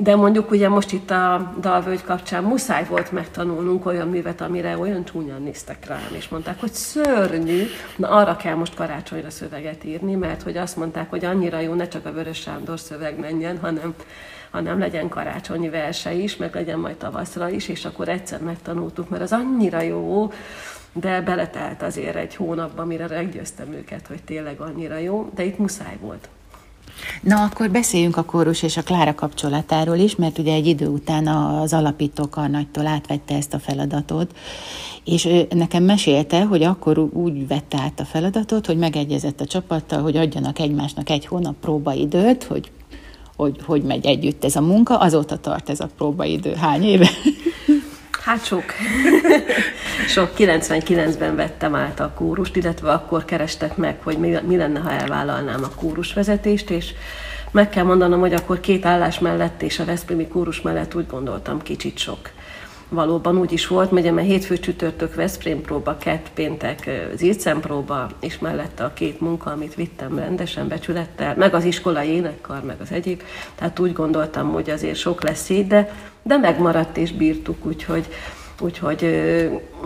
De 0.00 0.16
mondjuk 0.16 0.50
ugye 0.50 0.68
most 0.68 0.92
itt 0.92 1.10
a 1.10 1.54
Dalvölgy 1.60 2.04
kapcsán 2.04 2.42
muszáj 2.44 2.84
volt 2.84 3.12
megtanulnunk 3.12 3.86
olyan 3.86 4.08
művet, 4.08 4.40
amire 4.40 4.78
olyan 4.78 5.04
csúnyan 5.04 5.42
néztek 5.42 5.86
rám, 5.86 6.08
és 6.16 6.28
mondták, 6.28 6.60
hogy 6.60 6.72
szörnyű, 6.72 7.62
na 7.96 8.08
arra 8.08 8.36
kell 8.36 8.54
most 8.54 8.74
karácsonyra 8.74 9.30
szöveget 9.30 9.84
írni, 9.84 10.14
mert 10.14 10.42
hogy 10.42 10.56
azt 10.56 10.76
mondták, 10.76 11.10
hogy 11.10 11.24
annyira 11.24 11.60
jó, 11.60 11.74
ne 11.74 11.88
csak 11.88 12.06
a 12.06 12.12
Vörös 12.12 12.40
Sándor 12.40 12.80
szöveg 12.80 13.18
menjen, 13.18 13.58
hanem, 13.58 13.94
hanem 14.50 14.78
legyen 14.78 15.08
karácsonyi 15.08 15.68
verse 15.68 16.12
is, 16.12 16.36
meg 16.36 16.54
legyen 16.54 16.78
majd 16.78 16.96
tavaszra 16.96 17.48
is, 17.48 17.68
és 17.68 17.84
akkor 17.84 18.08
egyszer 18.08 18.40
megtanultuk, 18.40 19.08
mert 19.08 19.22
az 19.22 19.32
annyira 19.32 19.80
jó, 19.80 20.32
de 20.92 21.20
beletelt 21.20 21.82
azért 21.82 22.16
egy 22.16 22.34
hónapban, 22.34 22.86
mire 22.86 23.06
meggyőztem 23.08 23.72
őket, 23.72 24.06
hogy 24.06 24.22
tényleg 24.22 24.60
annyira 24.60 24.96
jó, 24.96 25.30
de 25.34 25.44
itt 25.44 25.58
muszáj 25.58 25.96
volt. 26.00 26.28
Na, 27.22 27.42
akkor 27.42 27.70
beszéljünk 27.70 28.16
a 28.16 28.24
kórus 28.24 28.62
és 28.62 28.76
a 28.76 28.82
Klára 28.82 29.14
kapcsolatáról 29.14 29.96
is, 29.96 30.16
mert 30.16 30.38
ugye 30.38 30.52
egy 30.52 30.66
idő 30.66 30.86
után 30.86 31.26
az 31.26 31.72
alapító 31.72 32.28
karnagytól 32.28 32.86
átvette 32.86 33.34
ezt 33.34 33.54
a 33.54 33.58
feladatot, 33.58 34.36
és 35.04 35.24
ő 35.24 35.46
nekem 35.50 35.82
mesélte, 35.82 36.44
hogy 36.44 36.62
akkor 36.62 36.98
úgy 36.98 37.46
vette 37.46 37.78
át 37.78 38.00
a 38.00 38.04
feladatot, 38.04 38.66
hogy 38.66 38.78
megegyezett 38.78 39.40
a 39.40 39.46
csapattal, 39.46 40.02
hogy 40.02 40.16
adjanak 40.16 40.58
egymásnak 40.58 41.10
egy 41.10 41.26
hónap 41.26 41.54
próbaidőt, 41.60 42.44
hogy 42.44 42.70
hogy, 43.36 43.56
hogy 43.64 43.82
megy 43.82 44.06
együtt 44.06 44.44
ez 44.44 44.56
a 44.56 44.60
munka, 44.60 44.98
azóta 44.98 45.36
tart 45.36 45.68
ez 45.68 45.80
a 45.80 45.88
próbaidő. 45.96 46.54
Hány 46.54 46.82
éve? 46.82 47.08
Hát 48.28 48.44
sok. 48.52 48.64
sok. 50.08 50.30
99-ben 50.36 51.36
vettem 51.36 51.74
át 51.74 52.00
a 52.00 52.12
kórust, 52.14 52.56
illetve 52.56 52.92
akkor 52.92 53.24
kerestek 53.24 53.76
meg, 53.76 53.96
hogy 54.02 54.18
mi, 54.18 54.36
mi 54.46 54.56
lenne, 54.56 54.80
ha 54.80 54.90
elvállalnám 54.90 55.62
a 55.64 55.74
kórusvezetést, 55.74 56.70
és 56.70 56.92
meg 57.50 57.68
kell 57.68 57.84
mondanom, 57.84 58.20
hogy 58.20 58.34
akkor 58.34 58.60
két 58.60 58.84
állás 58.84 59.18
mellett 59.18 59.62
és 59.62 59.78
a 59.78 59.84
Veszprémi 59.84 60.28
kórus 60.28 60.60
mellett 60.60 60.94
úgy 60.94 61.06
gondoltam 61.06 61.62
kicsit 61.62 61.98
sok 61.98 62.18
valóban 62.88 63.38
úgy 63.38 63.52
is 63.52 63.66
volt, 63.66 63.92
ugye, 63.92 64.10
mert 64.10 64.26
hétfő 64.26 64.58
csütörtök 64.58 65.14
Veszprém 65.14 65.60
próba, 65.60 65.96
kett 65.96 66.30
péntek 66.34 66.90
Zircen 67.14 67.60
próba, 67.60 68.08
és 68.20 68.38
mellette 68.38 68.84
a 68.84 68.92
két 68.92 69.20
munka, 69.20 69.50
amit 69.50 69.74
vittem 69.74 70.18
rendesen 70.18 70.68
becsülettel, 70.68 71.34
meg 71.36 71.54
az 71.54 71.64
iskolai 71.64 72.08
énekkar, 72.08 72.62
meg 72.62 72.76
az 72.80 72.92
egyéb. 72.92 73.22
Tehát 73.54 73.78
úgy 73.78 73.92
gondoltam, 73.92 74.52
hogy 74.52 74.70
azért 74.70 74.96
sok 74.96 75.22
lesz 75.22 75.48
így, 75.48 75.66
de, 75.66 75.92
de 76.22 76.36
megmaradt 76.36 76.96
és 76.96 77.12
bírtuk, 77.12 77.66
úgyhogy, 77.66 78.06
úgyhogy 78.60 79.04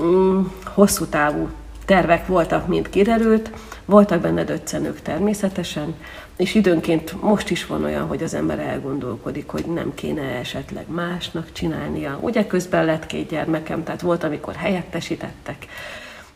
mm, 0.02 0.40
hosszú 0.64 1.04
távú 1.04 1.48
tervek 1.84 2.26
voltak, 2.26 2.66
mint 2.66 2.90
kiderült. 2.90 3.50
Voltak 3.84 4.20
benne 4.20 4.44
döccenők 4.44 5.00
természetesen, 5.00 5.94
és 6.42 6.54
időnként 6.54 7.22
most 7.22 7.50
is 7.50 7.66
van 7.66 7.84
olyan, 7.84 8.06
hogy 8.06 8.22
az 8.22 8.34
ember 8.34 8.58
elgondolkodik, 8.58 9.48
hogy 9.48 9.64
nem 9.66 9.94
kéne 9.94 10.22
esetleg 10.22 10.84
másnak 10.88 11.52
csinálnia. 11.52 12.18
Ugye 12.20 12.46
közben 12.46 12.84
lett 12.84 13.06
két 13.06 13.28
gyermekem, 13.28 13.84
tehát 13.84 14.00
volt, 14.00 14.24
amikor 14.24 14.54
helyettesítettek, 14.54 15.66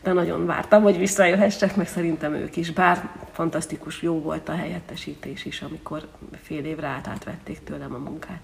de 0.03 0.13
nagyon 0.13 0.45
vártam, 0.45 0.81
hogy 0.81 0.97
visszajöhessek, 0.97 1.75
meg 1.75 1.87
szerintem 1.87 2.33
ők 2.33 2.55
is, 2.55 2.71
bár 2.71 3.09
fantasztikus 3.31 4.01
jó 4.01 4.21
volt 4.21 4.49
a 4.49 4.55
helyettesítés 4.55 5.45
is, 5.45 5.61
amikor 5.61 6.07
fél 6.43 6.65
évre 6.65 6.87
át 6.87 7.07
átvették 7.07 7.59
tőlem 7.63 7.93
a 7.93 8.09
munkát. 8.09 8.41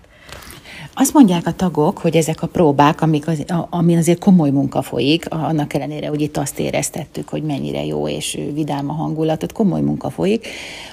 Azt 0.96 1.14
mondják 1.14 1.48
a 1.48 1.54
tagok, 1.54 1.98
hogy 1.98 2.16
ezek 2.16 2.42
a 2.42 2.48
próbák, 2.48 3.02
amik 3.02 3.28
az, 3.28 3.46
amin 3.70 3.98
azért 3.98 4.20
komoly 4.20 4.50
munka 4.50 4.82
folyik, 4.82 5.30
annak 5.30 5.74
ellenére, 5.74 6.08
hogy 6.08 6.22
itt 6.22 6.38
azt 6.38 6.60
éreztettük, 6.60 7.30
hogy 7.30 7.44
mennyire 7.44 7.86
jó 7.86 8.08
és 8.08 8.40
vidám 8.54 8.90
a 8.90 8.94
hangulatot, 8.94 9.52
komoly 9.52 9.82
munka 9.82 10.10
folyik, 10.10 10.48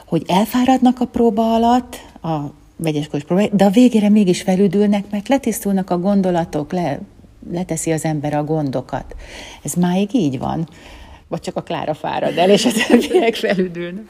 hogy 0.07 0.25
elfáradnak 0.27 1.01
a 1.01 1.05
próba 1.05 1.55
alatt, 1.55 1.97
a 2.23 2.39
vegyeskos 2.77 3.25
próba, 3.25 3.47
de 3.53 3.65
a 3.65 3.71
végére 3.71 4.09
mégis 4.09 4.43
felüdülnek, 4.43 5.05
mert 5.11 5.29
letisztulnak 5.29 5.91
a 5.91 5.99
gondolatok, 5.99 6.73
le, 6.73 7.01
leteszi 7.53 7.93
az 7.93 8.05
ember 8.05 8.35
a 8.35 8.45
gondokat. 8.45 9.17
Ez 9.63 9.75
máig 9.75 10.15
így 10.15 10.39
van? 10.39 10.69
Vagy 11.31 11.41
csak 11.41 11.57
a 11.57 11.63
Klára 11.63 11.95
fárad 11.95 12.39
el, 12.39 12.51
és 12.51 12.65
a 12.65 12.71
többiek 12.89 13.35
felüdülnek? 13.35 14.05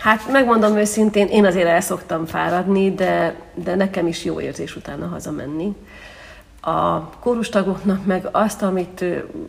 Hát 0.00 0.28
megmondom 0.32 0.76
őszintén, 0.76 1.26
én 1.26 1.44
azért 1.44 1.68
el 1.68 1.80
szoktam 1.80 2.26
fáradni, 2.26 2.94
de, 2.94 3.34
de 3.54 3.74
nekem 3.74 4.06
is 4.06 4.24
jó 4.24 4.40
érzés 4.40 4.76
utána 4.76 5.06
hazamenni. 5.06 5.74
A 6.60 7.10
kórustagoknak 7.10 8.06
meg 8.06 8.28
azt, 8.32 8.62
amit 8.62 9.04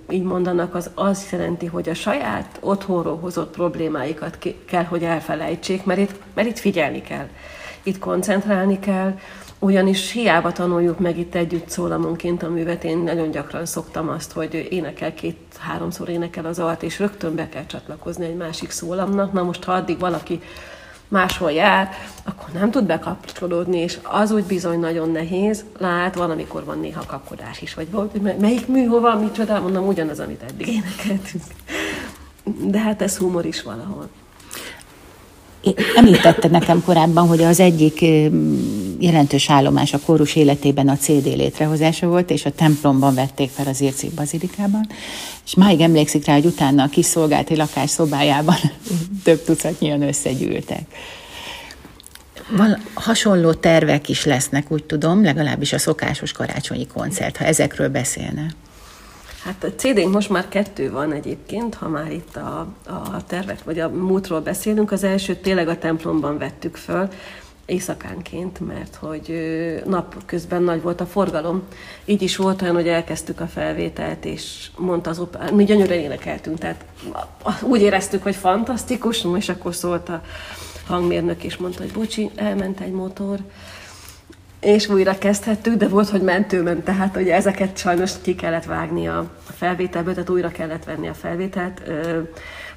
így 0.10 0.24
mondanak, 0.24 0.76
az 0.76 0.90
az 0.96 1.28
jelenti, 1.32 1.66
hogy 1.66 1.90
a 1.90 1.94
saját 1.94 2.58
otthonról 2.60 3.18
hozott 3.18 3.52
problémáikat 3.52 4.38
kell, 4.66 4.84
hogy 4.84 5.04
elfelejtsék, 5.04 5.84
mert 5.84 6.00
itt, 6.00 6.16
mert 6.34 6.48
itt 6.48 6.60
figyelni 6.60 7.02
kell, 7.02 7.28
itt 7.84 8.00
koncentrálni 8.00 8.80
kell, 8.80 9.18
ugyanis 9.60 10.12
hiába 10.12 10.52
tanuljuk 10.52 11.00
meg 11.00 11.18
itt 11.18 11.36
együtt 11.36 11.70
szólamonként 11.70 12.44
a 12.44 12.50
művet, 12.50 12.84
én 12.84 12.98
nagyon 12.98 13.32
gyakran 13.32 13.66
szoktam 13.66 14.10
azt, 14.10 14.32
hogy 14.32 14.68
énekel 14.70 15.14
két-háromszor 15.14 16.10
énekel 16.10 16.46
az 16.46 16.60
alt, 16.60 16.84
és 16.84 17.00
rögtön 17.00 17.36
be 17.36 17.50
kell 17.50 17.66
csatlakozni 17.66 18.26
egy 18.26 18.36
másik 18.36 18.70
szólamnak. 18.70 19.34
Na 19.34 19.44
most, 19.44 19.64
ha 19.64 19.72
addig 19.72 20.00
valaki 20.00 20.42
máshol 21.08 21.52
jár, 21.52 21.90
akkor 22.24 22.50
nem 22.54 22.72
tud 22.72 22.86
bekapcsolódni, 22.86 23.78
és 23.78 24.00
az 24.04 24.32
úgy 24.32 24.44
bizony 24.44 24.80
nagyon 24.80 25.12
nehéz. 25.12 25.64
Lát, 25.78 26.16
van, 26.16 26.32
amikor 26.32 26.66
van 26.66 26.80
néha 26.80 27.04
kapkodás 27.08 27.62
is, 27.62 27.74
vagy 27.74 27.88
melyik 28.40 28.68
mű, 28.68 28.86
hova, 28.86 29.20
micsoda, 29.20 29.62
mondom, 29.62 29.88
ugyanaz, 29.88 30.20
amit 30.20 30.44
eddig 30.50 30.68
énekeltünk. 30.68 31.44
De 32.44 32.80
hát 32.80 33.02
ez 33.02 33.18
humor 33.18 33.46
is 33.46 33.64
valahol. 33.64 34.10
Említette 35.96 36.48
nekem 36.48 36.84
korábban, 36.84 37.28
hogy 37.28 37.44
az 37.44 37.60
egyik 37.60 38.06
jelentős 39.00 39.50
állomás 39.50 39.94
a 39.94 40.00
kórus 40.00 40.36
életében 40.36 40.88
a 40.88 40.98
CD 40.98 41.26
létrehozása 41.26 42.08
volt, 42.08 42.30
és 42.30 42.46
a 42.46 42.52
templomban 42.52 43.16
vették 43.16 43.50
fel 43.50 43.68
az 43.68 43.82
Ircik 43.82 44.12
bazilikában, 44.12 44.88
és 45.46 45.56
máig 45.56 45.80
emlékszik 45.80 46.26
rá, 46.26 46.34
hogy 46.34 46.46
utána 46.46 46.84
a 46.84 46.90
kiszolgálti 46.90 47.56
lakás 47.56 47.90
szobájában 47.90 48.56
több 49.24 49.44
tucatnyian 49.44 50.02
összegyűltek. 50.02 50.82
Val- 52.50 52.80
hasonló 52.94 53.54
tervek 53.54 54.10
is 54.10 54.26
lesznek, 54.26 54.72
úgy 54.72 54.84
tudom, 54.84 55.24
legalábbis 55.24 55.74
a 55.74 55.78
szokásos 55.78 56.32
karácsonyi 56.32 56.88
koncert, 56.88 57.38
ha 57.38 57.46
ezekről 57.46 57.90
beszélne. 57.90 58.46
Hát 59.44 59.64
a 59.64 59.74
cd 59.76 60.08
most 60.08 60.30
már 60.30 60.48
kettő 60.48 60.92
van 60.92 61.12
egyébként, 61.12 61.76
ha 61.76 61.88
már 61.88 62.12
itt 62.12 62.36
a, 62.36 62.68
a 62.88 63.26
tervek 63.28 63.64
vagy 63.64 63.80
a 63.80 63.90
múltról 63.90 64.42
beszélünk. 64.42 64.92
Az 64.92 65.04
elsőt 65.04 65.42
tényleg 65.42 65.68
a 65.68 65.78
templomban 65.78 66.38
vettük 66.38 66.76
föl, 66.76 67.08
éjszakánként, 67.66 68.60
mert 68.60 68.96
hogy 68.96 69.34
nap 69.86 70.26
közben 70.26 70.64
nagy 70.64 70.82
volt 70.82 71.02
a 71.02 71.06
forgalom. 71.06 71.64
Így 72.06 72.22
is 72.22 72.36
volt 72.36 72.62
olyan, 72.62 72.76
hogy 72.76 72.88
elkezdtük 72.88 73.40
a 73.40 73.48
felvételt, 73.48 74.26
és 74.26 74.68
mondta 74.78 75.10
az 75.10 75.20
opera, 75.20 75.56
mi 75.56 75.64
gyönyörűen 75.64 76.00
énekeltünk, 76.00 76.58
tehát 76.58 76.86
úgy 77.62 77.82
éreztük, 77.82 78.24
hogy 78.24 78.36
fantasztikus, 78.36 79.26
és 79.38 79.50
akkor 79.50 79.76
szólt 79.76 80.10
a 80.10 80.22
hangmérnök, 80.88 81.44
és 81.44 81.58
mondta, 81.58 81.82
hogy 81.82 81.92
bocsi, 81.92 82.30
elment 82.36 82.80
egy 82.80 82.92
motor, 82.92 83.40
és 84.60 84.90
újra 84.90 85.18
kezdhettük, 85.18 85.76
de 85.76 85.88
volt, 85.88 86.10
hogy 86.10 86.22
mentőment, 86.22 86.84
tehát 86.84 87.16
hogy 87.16 87.30
ezeket 87.30 87.78
sajnos 87.78 88.12
ki 88.22 88.36
kellett 88.36 88.66
vágni 88.66 89.08
a 89.08 89.32
felvételből, 89.56 90.14
tehát 90.14 90.30
újra 90.30 90.50
kellett 90.50 90.84
venni 90.84 91.08
a 91.08 91.14
felvételt, 91.14 91.82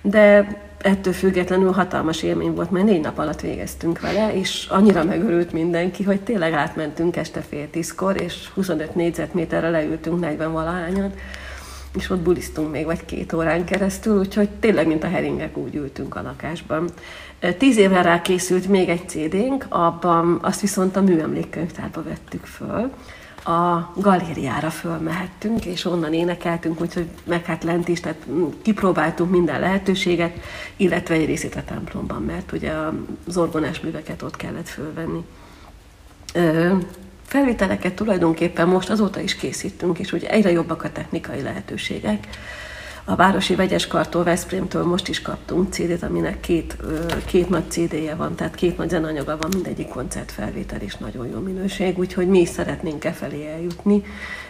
de 0.03 0.57
ettől 0.83 1.13
függetlenül 1.13 1.73
hatalmas 1.73 2.23
élmény 2.23 2.55
volt, 2.55 2.71
mert 2.71 2.85
négy 2.85 3.01
nap 3.01 3.19
alatt 3.19 3.41
végeztünk 3.41 4.01
vele, 4.01 4.35
és 4.35 4.67
annyira 4.71 5.05
megörült 5.05 5.53
mindenki, 5.53 6.03
hogy 6.03 6.21
tényleg 6.21 6.53
átmentünk 6.53 7.17
este 7.17 7.41
fél 7.41 7.71
tízkor, 7.71 8.21
és 8.21 8.49
25 8.55 8.95
négyzetméterre 8.95 9.71
leültünk 9.71 10.21
40 10.21 10.53
valahányan, 10.53 11.13
és 11.99 12.11
ott 12.11 12.21
bulisztunk 12.21 12.71
még 12.71 12.85
vagy 12.85 13.05
két 13.05 13.33
órán 13.33 13.65
keresztül, 13.65 14.19
úgyhogy 14.19 14.49
tényleg, 14.51 14.87
mint 14.87 15.05
a 15.05 15.09
heringek 15.09 15.57
úgy 15.57 15.75
ültünk 15.75 16.17
a 16.17 16.23
lakásban. 16.23 16.89
Tíz 17.59 17.77
évvel 17.77 18.03
rá 18.03 18.23
készült 18.23 18.69
még 18.69 18.89
egy 18.89 19.09
CD-nk, 19.09 19.67
abban 19.69 20.39
azt 20.43 20.61
viszont 20.61 20.97
a 20.97 21.01
műemlékkönyvtárba 21.01 22.03
vettük 22.03 22.45
föl, 22.45 22.91
a 23.49 23.93
galériára 23.97 24.71
fölmehettünk, 24.71 25.65
és 25.65 25.85
onnan 25.85 26.13
énekeltünk, 26.13 26.81
úgyhogy 26.81 27.09
meg 27.25 27.45
hát 27.45 27.65
lent 27.65 27.89
is, 27.89 28.01
tehát 28.01 28.27
kipróbáltunk 28.63 29.31
minden 29.31 29.61
lehetőséget, 29.61 30.33
illetve 30.77 31.15
egy 31.15 31.27
részét 31.27 31.55
a 31.55 31.65
templomban, 31.65 32.23
mert 32.23 32.53
ugye 32.53 32.73
az 33.27 33.37
orgonás 33.37 33.81
műveket 33.81 34.23
ott 34.23 34.37
kellett 34.37 34.69
fölvenni. 34.69 35.25
Felvételeket 37.23 37.95
tulajdonképpen 37.95 38.69
most 38.69 38.91
azóta 38.91 39.21
is 39.21 39.37
készítünk, 39.37 39.99
és 39.99 40.13
ugye 40.13 40.29
egyre 40.29 40.51
jobbak 40.51 40.85
a 40.85 40.93
technikai 40.93 41.43
lehetőségek. 41.43 42.29
A 43.11 43.17
Városi 43.17 43.55
Vegyes 43.55 43.87
Kartól, 43.87 44.25
Veszprémtől 44.25 44.85
most 44.85 45.09
is 45.09 45.23
kaptunk 45.23 45.73
CD-t, 45.73 46.03
aminek 46.03 46.41
két, 46.41 46.77
két 47.27 47.49
nagy 47.49 47.71
CD-je 47.71 48.15
van, 48.15 48.35
tehát 48.35 48.55
két 48.55 48.77
nagy 48.77 48.89
zenanyaga 48.89 49.37
van, 49.37 49.51
mindegyik 49.55 49.89
koncertfelvétel 49.89 50.83
is 50.83 50.97
nagyon 50.97 51.27
jó 51.27 51.39
minőség, 51.39 51.99
úgyhogy 51.99 52.29
mi 52.29 52.41
is 52.41 52.49
szeretnénk 52.49 53.05
e 53.05 53.13
felé 53.13 53.47
eljutni. 53.47 54.03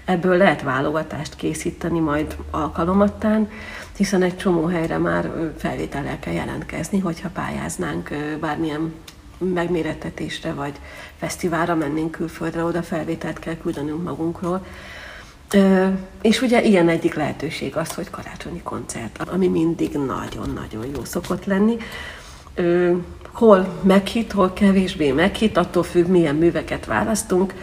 Ebből 0.04 0.36
lehet 0.36 0.62
válogatást 0.62 1.36
készíteni 1.36 1.98
majd 1.98 2.36
alkalomattán, 2.50 3.48
hiszen 3.96 4.22
egy 4.22 4.36
csomó 4.36 4.64
helyre 4.64 4.98
már 4.98 5.30
felvétellel 5.56 6.18
kell 6.18 6.34
jelentkezni, 6.34 6.98
hogyha 6.98 7.28
pályáznánk 7.28 8.10
bármilyen 8.40 8.94
megmérettetésre 9.38 10.52
vagy 10.52 10.80
fesztiválra 11.16 11.74
mennénk 11.74 12.10
külföldre, 12.10 12.62
oda 12.62 12.82
felvételt 12.82 13.38
kell 13.38 13.56
küldenünk 13.56 14.02
magunkról. 14.02 14.64
És 16.22 16.42
ugye 16.42 16.62
ilyen 16.62 16.88
egyik 16.88 17.14
lehetőség 17.14 17.76
az, 17.76 17.94
hogy 17.94 18.10
karácsonyi 18.10 18.60
koncert, 18.62 19.22
ami 19.32 19.48
mindig 19.48 19.92
nagyon-nagyon 19.92 20.86
jó 20.94 21.04
szokott 21.04 21.44
lenni. 21.44 21.76
Hol 23.32 23.68
meghit, 23.82 24.32
hol 24.32 24.52
kevésbé 24.52 25.12
meghit, 25.12 25.56
attól 25.56 25.82
függ, 25.82 26.06
milyen 26.06 26.34
műveket 26.34 26.86
választunk. 26.86 27.54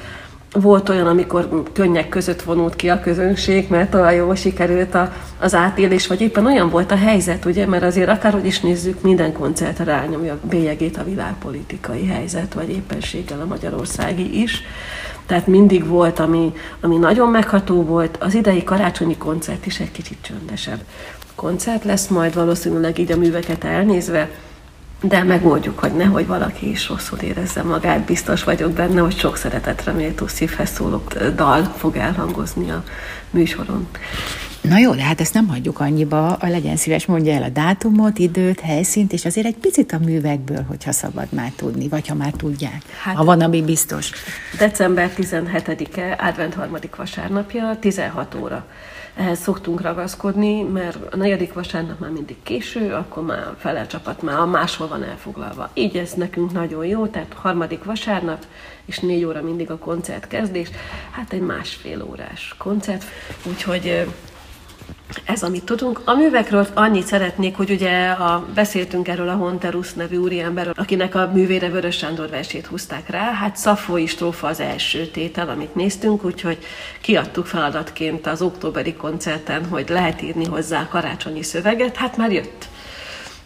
Volt 0.52 0.90
olyan, 0.90 1.08
amikor 1.08 1.64
könnyek 1.74 2.10
között 2.10 2.42
vonult 2.42 2.76
ki 2.76 2.90
a 2.90 3.00
közönség, 3.00 3.70
mert 3.70 3.94
olyan 3.94 4.14
jól 4.14 4.36
sikerült 4.36 4.96
a, 4.96 5.14
az 5.40 5.56
átélés, 5.56 6.08
vagy 6.08 6.22
éppen 6.22 6.46
olyan 6.46 6.70
volt 6.70 6.92
a 6.92 6.96
helyzet, 6.96 7.46
ugye, 7.46 7.66
mert 7.66 7.84
azért 7.84 8.10
akárhogy 8.10 8.46
is 8.46 8.60
nézzük, 8.60 9.02
minden 9.02 9.34
koncert 9.34 9.80
rányomja 9.80 10.40
bélyegét 10.50 10.98
a 10.98 11.04
világpolitikai 11.04 12.06
helyzet, 12.06 12.54
vagy 12.54 12.70
éppenséggel 12.70 13.42
a 13.42 13.46
magyarországi 13.46 14.42
is. 14.42 14.64
Tehát 15.26 15.48
mindig 15.48 15.88
volt, 15.88 16.20
ami, 16.20 16.54
ami 16.82 16.98
nagyon 16.98 17.30
megható 17.30 17.84
volt. 17.84 18.18
Az 18.20 18.34
idei 18.34 18.64
karácsonyi 18.64 19.18
koncert 19.18 19.66
is 19.66 19.80
egy 19.80 19.92
kicsit 19.92 20.18
csöndesebb 20.22 20.80
koncert 21.36 21.84
lesz, 21.84 22.08
majd 22.08 22.34
valószínűleg 22.34 23.00
így 23.00 23.12
a 23.12 23.18
műveket 23.18 23.64
elnézve, 23.64 24.30
de 25.02 25.24
megoldjuk, 25.24 25.80
hogy 25.80 25.96
nehogy 25.96 26.28
valaki 26.28 26.70
is 26.70 26.88
rosszul 26.90 27.18
érezze 27.18 27.64
magát. 27.64 28.00
Biztos 28.00 28.44
vagyok 28.44 28.72
benne, 28.72 29.02
hogy 29.02 29.18
sok 29.18 29.38
szeretetre 29.38 29.92
méltó 29.92 30.28
szívhez 30.28 30.70
szóló 30.70 31.04
dal 31.36 31.64
fog 31.64 31.96
elhangozni 31.96 32.70
a 32.70 32.84
műsoron. 33.30 33.88
Na 34.70 34.78
jó, 34.78 34.94
de 34.94 35.04
hát 35.04 35.22
ezt 35.22 35.34
nem 35.34 35.48
hagyjuk 35.48 35.80
annyiba, 35.80 36.34
a 36.34 36.48
legyen 36.48 36.76
szíves, 36.76 37.06
mondja 37.06 37.34
el 37.34 37.44
a 37.44 37.50
dátumot, 37.50 38.20
időt, 38.20 38.60
helyszínt, 38.60 39.14
és 39.14 39.26
azért 39.26 39.46
egy 39.46 39.56
picit 39.56 39.92
a 39.92 39.98
művekből, 39.98 40.64
hogyha 40.68 40.92
szabad 40.92 41.28
már 41.30 41.52
tudni, 41.56 41.88
vagy 41.88 42.08
ha 42.08 42.14
már 42.14 42.32
tudják, 42.32 42.82
hát, 43.02 43.16
ha 43.16 43.24
van, 43.24 43.42
ami 43.42 43.62
biztos. 43.62 44.12
December 44.58 45.12
17-e, 45.18 46.18
advent 46.20 46.54
harmadik 46.54 46.96
vasárnapja, 46.96 47.78
16 47.80 48.36
óra. 48.36 48.66
Ehhez 49.16 49.40
szoktunk 49.40 49.82
ragaszkodni, 49.82 50.62
mert 50.62 51.14
a 51.14 51.16
negyedik 51.16 51.54
vasárnap 51.54 52.00
már 52.00 52.10
mindig 52.10 52.36
késő, 52.44 52.94
akkor 52.94 53.24
már 53.24 53.46
fele 53.58 53.86
csapat 53.88 54.22
már 54.22 54.46
máshol 54.46 54.88
van 54.88 55.04
elfoglalva. 55.04 55.70
Így 55.74 55.98
ez 55.98 56.12
nekünk 56.12 56.52
nagyon 56.52 56.86
jó, 56.86 57.08
tehát 57.08 57.34
harmadik 57.34 57.84
vasárnap, 57.84 58.46
és 58.86 59.00
négy 59.00 59.24
óra 59.24 59.42
mindig 59.42 59.72
a 59.72 59.78
koncert 59.78 60.28
kezdés, 60.28 60.70
hát 61.12 61.34
egy 61.34 61.42
másfél 61.42 62.04
órás 62.10 62.56
koncert, 62.58 63.04
úgyhogy 63.46 64.06
ez, 65.26 65.44
amit 65.44 65.64
tudunk. 65.64 66.02
A 66.06 66.16
művekről 66.16 66.68
annyit 66.74 67.06
szeretnék, 67.06 67.56
hogy 67.56 67.70
ugye 67.70 68.10
a, 68.10 68.46
beszéltünk 68.54 69.08
erről 69.08 69.30
a 69.30 69.36
Honterus 69.36 69.94
nevű 69.94 70.18
úriemberről, 70.18 70.74
akinek 70.78 71.16
a 71.16 71.32
művére 71.34 71.70
Vörös 71.70 71.98
Sándor 71.98 72.30
versét 72.30 72.66
húzták 72.66 73.10
rá. 73.10 73.32
Hát 73.32 73.56
Szafói 73.56 74.06
strófa 74.06 74.48
az 74.48 74.60
első 74.60 75.06
tétel, 75.06 75.50
amit 75.50 75.76
néztünk, 75.76 76.26
úgyhogy 76.26 76.58
kiadtuk 77.02 77.46
feladatként 77.46 78.28
az 78.28 78.42
októberi 78.42 78.94
koncerten, 78.94 79.66
hogy 79.66 79.90
lehet 79.90 80.22
írni 80.22 80.46
hozzá 80.46 80.88
karácsonyi 80.88 81.44
szöveget. 81.44 81.96
Hát 81.96 82.18
már 82.18 82.32
jött 82.32 82.68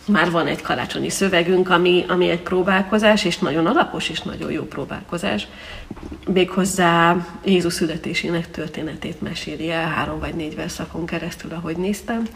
már 0.10 0.32
van 0.32 0.48
egy 0.48 0.62
karácsonyi 0.62 1.10
szövegünk, 1.10 1.70
ami, 1.70 2.06
ami 2.08 2.30
egy 2.30 2.42
próbálkozás, 2.42 3.26
és 3.26 3.38
nagyon 3.38 3.66
alapos 3.66 4.10
és 4.10 4.22
nagyon 4.22 4.52
jó 4.52 4.64
próbálkozás. 4.64 5.48
Méghozzá 6.34 7.16
Jézus 7.46 7.74
születésének 7.74 8.52
történetét 8.52 9.22
meséli 9.22 9.72
el 9.72 9.88
három 9.88 10.20
vagy 10.20 10.34
négy 10.34 10.56
verszakon 10.56 11.06
keresztül, 11.06 11.52
ahogy 11.54 11.78
néztem. 11.78 12.28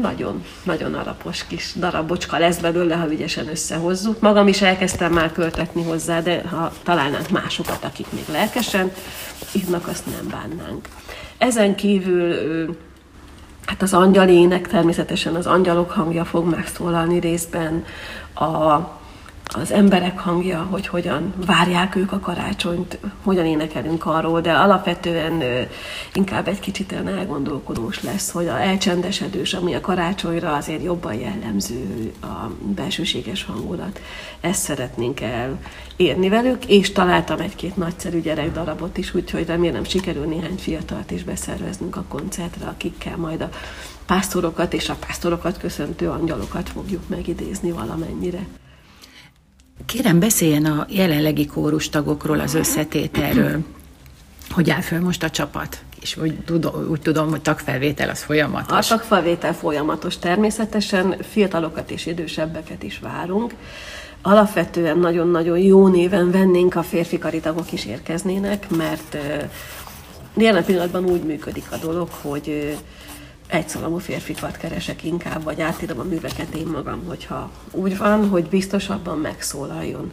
Nagyon, 0.00 0.44
nagyon 0.62 0.94
alapos 0.94 1.46
kis 1.46 1.72
darabocska 1.76 2.38
lesz 2.38 2.58
belőle, 2.58 2.94
ha 2.94 3.12
ügyesen 3.12 3.48
összehozzuk. 3.48 4.20
Magam 4.20 4.48
is 4.48 4.62
elkezdtem 4.62 5.12
már 5.12 5.32
költetni 5.32 5.82
hozzá, 5.82 6.20
de 6.20 6.42
ha 6.48 6.72
találnánk 6.82 7.30
másokat, 7.30 7.84
akik 7.84 8.06
még 8.12 8.24
lelkesen 8.32 8.92
írnak, 9.52 9.88
azt 9.88 10.06
nem 10.06 10.28
bánnánk. 10.28 10.88
Ezen 11.38 11.74
kívül 11.74 12.76
Hát 13.68 13.82
az 13.82 13.94
angyalének 13.94 14.68
természetesen 14.68 15.34
az 15.34 15.46
angyalok 15.46 15.90
hangja 15.90 16.24
fog 16.24 16.48
megszólalni 16.50 17.20
részben, 17.20 17.84
a 18.34 18.78
az 19.54 19.72
emberek 19.72 20.18
hangja, 20.18 20.66
hogy 20.70 20.86
hogyan 20.86 21.34
várják 21.46 21.96
ők 21.96 22.12
a 22.12 22.18
karácsonyt, 22.18 22.98
hogyan 23.22 23.46
énekelünk 23.46 24.06
arról, 24.06 24.40
de 24.40 24.52
alapvetően 24.52 25.42
inkább 26.14 26.48
egy 26.48 26.60
kicsit 26.60 26.92
olyan 26.92 27.08
elgondolkodós 27.08 28.02
lesz, 28.02 28.30
hogy 28.30 28.46
a 28.46 28.60
elcsendesedős, 28.60 29.54
ami 29.54 29.74
a 29.74 29.80
karácsonyra 29.80 30.56
azért 30.56 30.82
jobban 30.82 31.14
jellemző 31.14 32.12
a 32.22 32.50
belsőséges 32.60 33.44
hangulat. 33.44 34.00
Ezt 34.40 34.62
szeretnénk 34.62 35.20
elérni 35.20 36.28
velük, 36.28 36.66
és 36.66 36.92
találtam 36.92 37.40
egy-két 37.40 37.76
nagyszerű 37.76 38.20
gyerekdarabot 38.20 38.98
is, 38.98 39.14
úgyhogy 39.14 39.46
remélem 39.46 39.84
sikerül 39.84 40.24
néhány 40.24 40.56
fiatalt 40.58 41.10
is 41.10 41.24
beszerveznünk 41.24 41.96
a 41.96 42.04
koncertre, 42.08 42.66
akikkel 42.66 43.16
majd 43.16 43.40
a 43.40 43.48
pásztorokat 44.06 44.72
és 44.72 44.88
a 44.88 44.96
pásztorokat 45.06 45.58
köszöntő 45.58 46.08
angyalokat 46.08 46.68
fogjuk 46.68 47.08
megidézni 47.08 47.70
valamennyire. 47.70 48.46
Kérem, 49.86 50.18
beszéljen 50.18 50.64
a 50.64 50.86
jelenlegi 50.88 51.46
kórustagokról, 51.46 52.40
az 52.40 52.54
összetételről. 52.54 53.58
Hogy 54.50 54.70
áll 54.70 54.80
föl 54.80 55.00
most 55.00 55.22
a 55.22 55.30
csapat? 55.30 55.82
És 56.00 56.16
úgy 56.16 56.38
tudom, 56.38 56.88
úgy 56.90 57.00
tudom, 57.00 57.30
hogy 57.30 57.40
tagfelvétel 57.42 58.08
az 58.08 58.22
folyamatos. 58.22 58.90
A 58.90 58.96
tagfelvétel 58.96 59.54
folyamatos. 59.54 60.18
Természetesen 60.18 61.16
fiatalokat 61.30 61.90
és 61.90 62.06
idősebbeket 62.06 62.82
is 62.82 62.98
várunk. 62.98 63.54
Alapvetően 64.22 64.98
nagyon-nagyon 64.98 65.58
jó 65.58 65.88
néven 65.88 66.30
vennénk, 66.30 66.74
a 66.74 66.82
férfi 66.82 67.18
karitagok 67.18 67.72
is 67.72 67.86
érkeznének, 67.86 68.70
mert 68.70 69.16
jelen 70.34 70.64
pillanatban 70.64 71.04
úgy 71.04 71.22
működik 71.22 71.66
a 71.70 71.76
dolog, 71.76 72.08
hogy 72.20 72.76
egyszalamú 73.48 73.98
férfikat 73.98 74.56
keresek 74.56 75.04
inkább, 75.04 75.42
vagy 75.42 75.60
átírom 75.60 75.98
a 75.98 76.02
műveket 76.02 76.54
én 76.54 76.66
magam, 76.66 77.04
hogyha 77.06 77.50
úgy 77.70 77.98
van, 77.98 78.28
hogy 78.28 78.48
biztosabban 78.48 79.18
megszólaljon. 79.18 80.12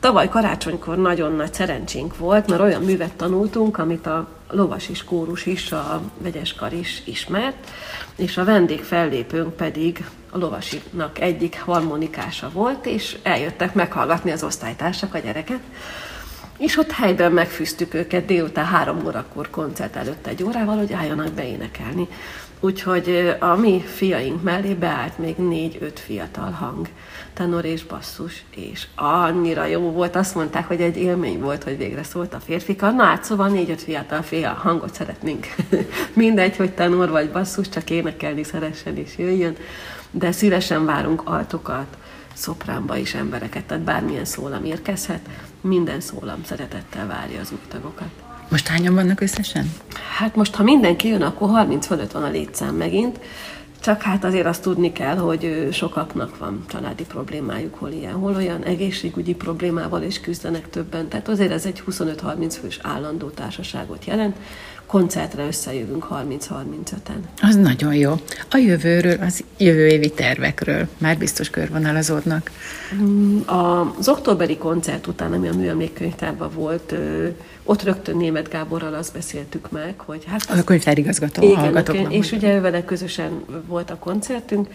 Tavaly 0.00 0.28
karácsonykor 0.28 0.96
nagyon 0.96 1.32
nagy 1.32 1.54
szerencsénk 1.54 2.16
volt, 2.16 2.46
mert 2.46 2.60
olyan 2.60 2.82
művet 2.82 3.12
tanultunk, 3.12 3.78
amit 3.78 4.06
a 4.06 4.28
lovas 4.50 4.88
is, 4.88 5.04
kórus 5.04 5.46
is, 5.46 5.72
a 5.72 6.00
vegyes 6.18 6.54
kar 6.54 6.72
is 6.72 7.02
ismert, 7.04 7.70
és 8.16 8.36
a 8.36 8.44
vendég 8.44 8.82
fellépőnk 8.82 9.56
pedig 9.56 10.04
a 10.30 10.38
lovasinak 10.38 11.18
egyik 11.20 11.60
harmonikása 11.60 12.50
volt, 12.52 12.86
és 12.86 13.16
eljöttek 13.22 13.74
meghallgatni 13.74 14.30
az 14.30 14.42
osztálytársak, 14.42 15.14
a 15.14 15.18
gyereket, 15.18 15.60
és 16.58 16.76
ott 16.76 16.90
helyben 16.90 17.32
megfűztük 17.32 17.94
őket 17.94 18.26
délután 18.26 18.64
három 18.64 19.06
órakor 19.06 19.50
koncert 19.50 19.96
előtt 19.96 20.26
egy 20.26 20.42
órával, 20.42 20.76
hogy 20.76 20.92
álljanak 20.92 21.32
beénekelni. 21.32 22.08
Úgyhogy 22.60 23.36
a 23.38 23.54
mi 23.54 23.82
fiaink 23.86 24.42
mellé 24.42 24.74
beállt 24.74 25.18
még 25.18 25.36
négy-öt 25.36 25.98
fiatal 25.98 26.50
hang, 26.50 26.88
tenor 27.32 27.64
és 27.64 27.84
basszus, 27.84 28.44
és 28.56 28.86
annyira 28.94 29.64
jó 29.64 29.80
volt, 29.80 30.16
azt 30.16 30.34
mondták, 30.34 30.66
hogy 30.66 30.80
egy 30.80 30.96
élmény 30.96 31.40
volt, 31.40 31.62
hogy 31.62 31.76
végre 31.76 32.02
szólt 32.02 32.34
a 32.34 32.40
férfika. 32.40 32.90
Na 32.90 33.04
hát 33.04 33.24
szóval 33.24 33.48
négy-öt 33.48 33.82
fiatal 33.82 34.22
fia 34.22 34.50
hangot 34.50 34.94
szeretnénk. 34.94 35.46
Mindegy, 36.12 36.56
hogy 36.56 36.70
tenor 36.70 37.10
vagy 37.10 37.30
basszus, 37.30 37.68
csak 37.68 37.90
énekelni 37.90 38.42
szeressen 38.42 38.96
és 38.96 39.18
jöjjön, 39.18 39.56
de 40.10 40.32
szívesen 40.32 40.84
várunk 40.84 41.22
altokat, 41.24 41.96
szopránba 42.34 42.96
is 42.96 43.14
embereket, 43.14 43.64
tehát 43.64 43.84
bármilyen 43.84 44.24
szólam 44.24 44.64
érkezhet, 44.64 45.28
minden 45.60 46.00
szólam 46.00 46.44
szeretettel 46.44 47.06
várja 47.06 47.40
az 47.40 47.52
új. 47.52 48.25
Most 48.48 48.66
hányan 48.66 48.94
vannak 48.94 49.20
összesen? 49.20 49.72
Hát 50.18 50.36
most, 50.36 50.54
ha 50.54 50.62
mindenki 50.62 51.08
jön, 51.08 51.22
akkor 51.22 51.48
30 51.48 51.86
fölött 51.86 52.12
van 52.12 52.22
a 52.22 52.30
létszám 52.30 52.74
megint. 52.74 53.20
Csak 53.80 54.02
hát 54.02 54.24
azért 54.24 54.46
azt 54.46 54.62
tudni 54.62 54.92
kell, 54.92 55.16
hogy 55.16 55.68
sokaknak 55.72 56.38
van 56.38 56.64
családi 56.68 57.04
problémájuk, 57.04 57.74
hol 57.74 57.90
ilyen, 57.90 58.12
hol 58.12 58.34
olyan 58.34 58.62
egészségügyi 58.62 59.34
problémával 59.34 60.02
is 60.02 60.20
küzdenek 60.20 60.70
többen. 60.70 61.08
Tehát 61.08 61.28
azért 61.28 61.50
ez 61.52 61.66
egy 61.66 61.82
25-30 61.90 62.56
fős 62.60 62.78
állandó 62.82 63.28
társaságot 63.28 64.04
jelent. 64.04 64.36
Koncertre 64.86 65.46
összejövünk 65.46 66.06
30-35-en. 66.10 67.42
Az 67.42 67.56
nagyon 67.56 67.94
jó. 67.94 68.12
A 68.50 68.56
jövőről, 68.56 69.16
az 69.20 69.44
jövő 69.58 69.86
évi 69.86 70.10
tervekről 70.10 70.88
már 70.98 71.18
biztos 71.18 71.50
körvonalazódnak. 71.50 72.50
Mm, 72.94 73.38
az 73.98 74.08
októberi 74.08 74.56
koncert 74.56 75.06
után, 75.06 75.32
ami 75.32 75.48
a 75.48 75.54
műemlékkönyvtárban 75.54 76.50
volt, 76.54 76.94
ott 77.64 77.82
rögtön 77.82 78.16
német 78.16 78.48
Gáborral 78.48 78.94
azt 78.94 79.12
beszéltük 79.12 79.70
meg, 79.70 79.94
hogy 79.96 80.24
hát... 80.26 80.58
A 80.58 80.64
könyvtárigazgató 80.64 81.42
igen, 81.42 81.76
igen, 81.76 82.10
és 82.10 82.32
ugye 82.32 82.60
vele 82.60 82.84
közösen 82.84 83.44
volt 83.66 83.90
a 83.90 83.96
koncertünk, 83.96 84.68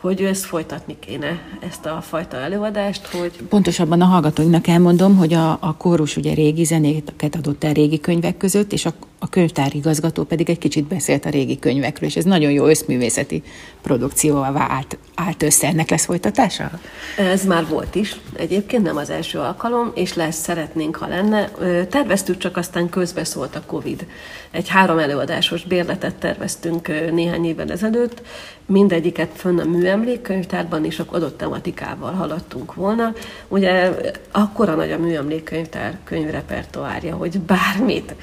hogy 0.00 0.22
ezt 0.22 0.44
folytatni 0.44 0.96
kéne, 0.98 1.38
ezt 1.60 1.86
a 1.86 2.00
fajta 2.00 2.36
előadást, 2.36 3.06
hogy... 3.06 3.32
Pontosabban 3.48 4.00
a 4.00 4.04
hallgatóinak 4.04 4.66
elmondom, 4.66 5.16
hogy 5.16 5.34
a, 5.34 5.50
a 5.60 5.74
kórus 5.76 6.16
ugye 6.16 6.34
régi 6.34 6.64
zenéket 6.64 7.34
adott 7.34 7.64
el 7.64 7.72
régi 7.72 8.00
könyvek 8.00 8.36
között, 8.36 8.72
és 8.72 8.86
a, 8.86 8.92
a 9.18 9.28
könyvtárigazgató 9.28 10.24
pedig 10.24 10.50
egy 10.50 10.58
kicsit 10.58 10.84
beszélt 10.84 11.24
a 11.24 11.30
régi 11.30 11.58
könyvekről, 11.58 12.08
és 12.08 12.16
ez 12.16 12.24
nagyon 12.24 12.50
jó 12.50 12.66
összművészeti 12.66 13.42
produkcióval 13.82 14.56
állt, 14.56 14.98
állt 15.14 15.42
össze. 15.42 15.66
Ennek 15.66 15.90
lesz 15.90 16.04
folytatása? 16.04 16.70
Ez 17.16 17.44
már 17.44 17.66
volt 17.68 17.94
is. 17.94 18.16
Egyébként 18.36 18.82
nem 18.82 18.96
az 18.96 19.10
első 19.10 19.38
alkalom, 19.38 19.90
és 19.94 20.14
lesz, 20.14 20.36
szeretnénk, 20.36 20.96
ha 20.96 21.08
lenne. 21.08 21.50
Terveztük, 21.84 22.38
csak 22.38 22.56
aztán 22.56 22.88
közbeszólt 22.88 23.56
a 23.56 23.62
Covid. 23.66 24.06
Egy 24.50 24.68
három 24.68 24.98
előadásos 24.98 25.64
bérletet 25.64 26.14
terveztünk 26.14 26.88
néhány 27.12 27.44
évvel 27.44 27.70
ezelőtt, 27.70 28.22
mindegyiket 28.66 29.30
fönn 29.34 29.58
a 29.58 29.64
műemlékkönyvtárban 29.64 30.84
és 30.84 30.98
akkor 30.98 31.16
adott 31.16 31.38
tematikával 31.38 32.12
haladtunk 32.12 32.74
volna. 32.74 33.12
Ugye 33.48 33.90
akkora 34.30 34.74
nagy 34.74 34.92
a 34.92 34.98
műemlékkönyvtár 34.98 35.98
könyvrepertoárja, 36.04 37.16
hogy 37.16 37.40
bármit, 37.40 38.14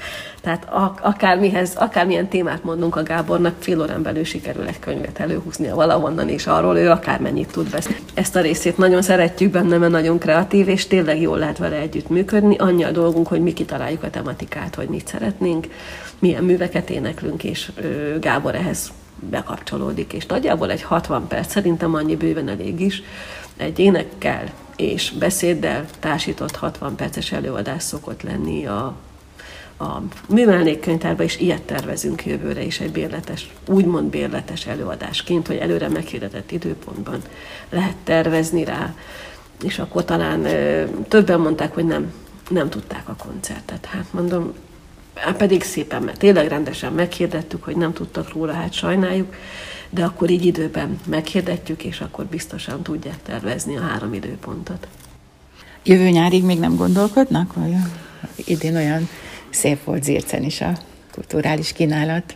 tehát 0.46 0.66
akármihez, 1.02 1.74
akármilyen 1.76 2.28
témát 2.28 2.64
mondunk 2.64 2.96
a 2.96 3.02
Gábornak, 3.02 3.54
fél 3.58 3.80
órán 3.80 4.02
belül 4.02 4.24
sikerül 4.24 4.66
egy 4.66 4.78
könyvet 4.78 5.18
előhúznia 5.18 5.74
valahonnan, 5.74 6.28
és 6.28 6.46
arról 6.46 6.76
ő 6.76 6.90
akármennyit 6.90 7.52
tud 7.52 7.70
beszélni. 7.70 8.02
Ezt 8.14 8.36
a 8.36 8.40
részét 8.40 8.78
nagyon 8.78 9.02
szeretjük 9.02 9.50
benne, 9.50 9.78
mert 9.78 9.92
nagyon 9.92 10.18
kreatív, 10.18 10.68
és 10.68 10.86
tényleg 10.86 11.20
jól 11.20 11.38
lehet 11.38 11.58
vele 11.58 11.76
együtt 11.76 12.08
működni. 12.08 12.56
Annyi 12.56 12.84
a 12.84 12.90
dolgunk, 12.90 13.26
hogy 13.26 13.40
mi 13.40 13.52
kitaláljuk 13.52 14.02
a 14.02 14.10
tematikát, 14.10 14.74
hogy 14.74 14.88
mit 14.88 15.06
szeretnénk, 15.06 15.66
milyen 16.18 16.44
műveket 16.44 16.90
éneklünk, 16.90 17.44
és 17.44 17.72
Gábor 18.20 18.54
ehhez 18.54 18.92
bekapcsolódik, 19.30 20.12
és 20.12 20.26
nagyjából 20.26 20.70
egy 20.70 20.82
60 20.82 21.26
perc, 21.28 21.50
szerintem 21.50 21.94
annyi 21.94 22.16
bőven 22.16 22.48
elég 22.48 22.80
is, 22.80 23.02
egy 23.56 23.78
énekkel 23.78 24.44
és 24.76 25.10
beszéddel 25.10 25.84
társított 26.00 26.56
60 26.56 26.96
perces 26.96 27.32
előadás 27.32 27.82
szokott 27.82 28.22
lenni 28.22 28.66
a, 28.66 28.94
a 29.78 30.00
művelnékkönyvtárban, 30.28 31.26
és 31.26 31.40
ilyet 31.40 31.62
tervezünk 31.62 32.26
jövőre 32.26 32.62
is 32.62 32.80
egy 32.80 32.92
bérletes, 32.92 33.50
úgymond 33.68 34.10
bérletes 34.10 34.66
előadásként, 34.66 35.46
hogy 35.46 35.56
előre 35.56 35.88
meghirdetett 35.88 36.50
időpontban 36.50 37.22
lehet 37.70 37.96
tervezni 38.04 38.64
rá, 38.64 38.94
és 39.64 39.78
akkor 39.78 40.04
talán 40.04 40.44
ö, 40.44 40.84
többen 41.08 41.40
mondták, 41.40 41.74
hogy 41.74 41.84
nem, 41.84 42.12
nem 42.48 42.68
tudták 42.68 43.08
a 43.08 43.16
koncertet. 43.24 43.84
Hát 43.84 44.12
mondom, 44.12 44.52
Hát 45.16 45.36
pedig 45.36 45.62
szépen, 45.62 46.02
mert 46.02 46.18
tényleg 46.18 46.48
rendesen 46.48 46.92
meghirdettük, 46.92 47.64
hogy 47.64 47.76
nem 47.76 47.92
tudtak 47.92 48.32
róla, 48.32 48.52
hát 48.52 48.72
sajnáljuk, 48.72 49.34
de 49.90 50.04
akkor 50.04 50.30
így 50.30 50.44
időben 50.44 51.00
meghirdetjük, 51.06 51.84
és 51.84 52.00
akkor 52.00 52.24
biztosan 52.24 52.82
tudják 52.82 53.22
tervezni 53.22 53.76
a 53.76 53.80
három 53.80 54.14
időpontot. 54.14 54.88
Jövő 55.82 56.08
nyárig 56.08 56.44
még 56.44 56.58
nem 56.58 56.76
gondolkodnak? 56.76 57.54
Vagy 57.54 57.74
idén 58.34 58.76
olyan 58.76 59.08
szép 59.56 59.84
volt 59.84 60.02
Zircen 60.02 60.42
is 60.42 60.60
a 60.60 60.72
kulturális 61.12 61.72
kínálat. 61.72 62.34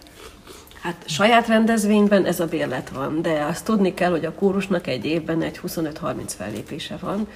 Hát 0.83 1.03
saját 1.07 1.47
rendezvényben 1.47 2.25
ez 2.25 2.41
a 2.41 2.47
bérlet 2.47 2.89
van, 2.89 3.23
de 3.23 3.45
azt 3.49 3.65
tudni 3.65 3.95
kell, 3.95 4.11
hogy 4.11 4.25
a 4.25 4.35
kórusnak 4.35 4.87
egy 4.87 5.05
évben 5.05 5.43
egy 5.43 5.61
25-30 5.67 6.15
fellépése 6.27 6.97
van, 7.01 7.29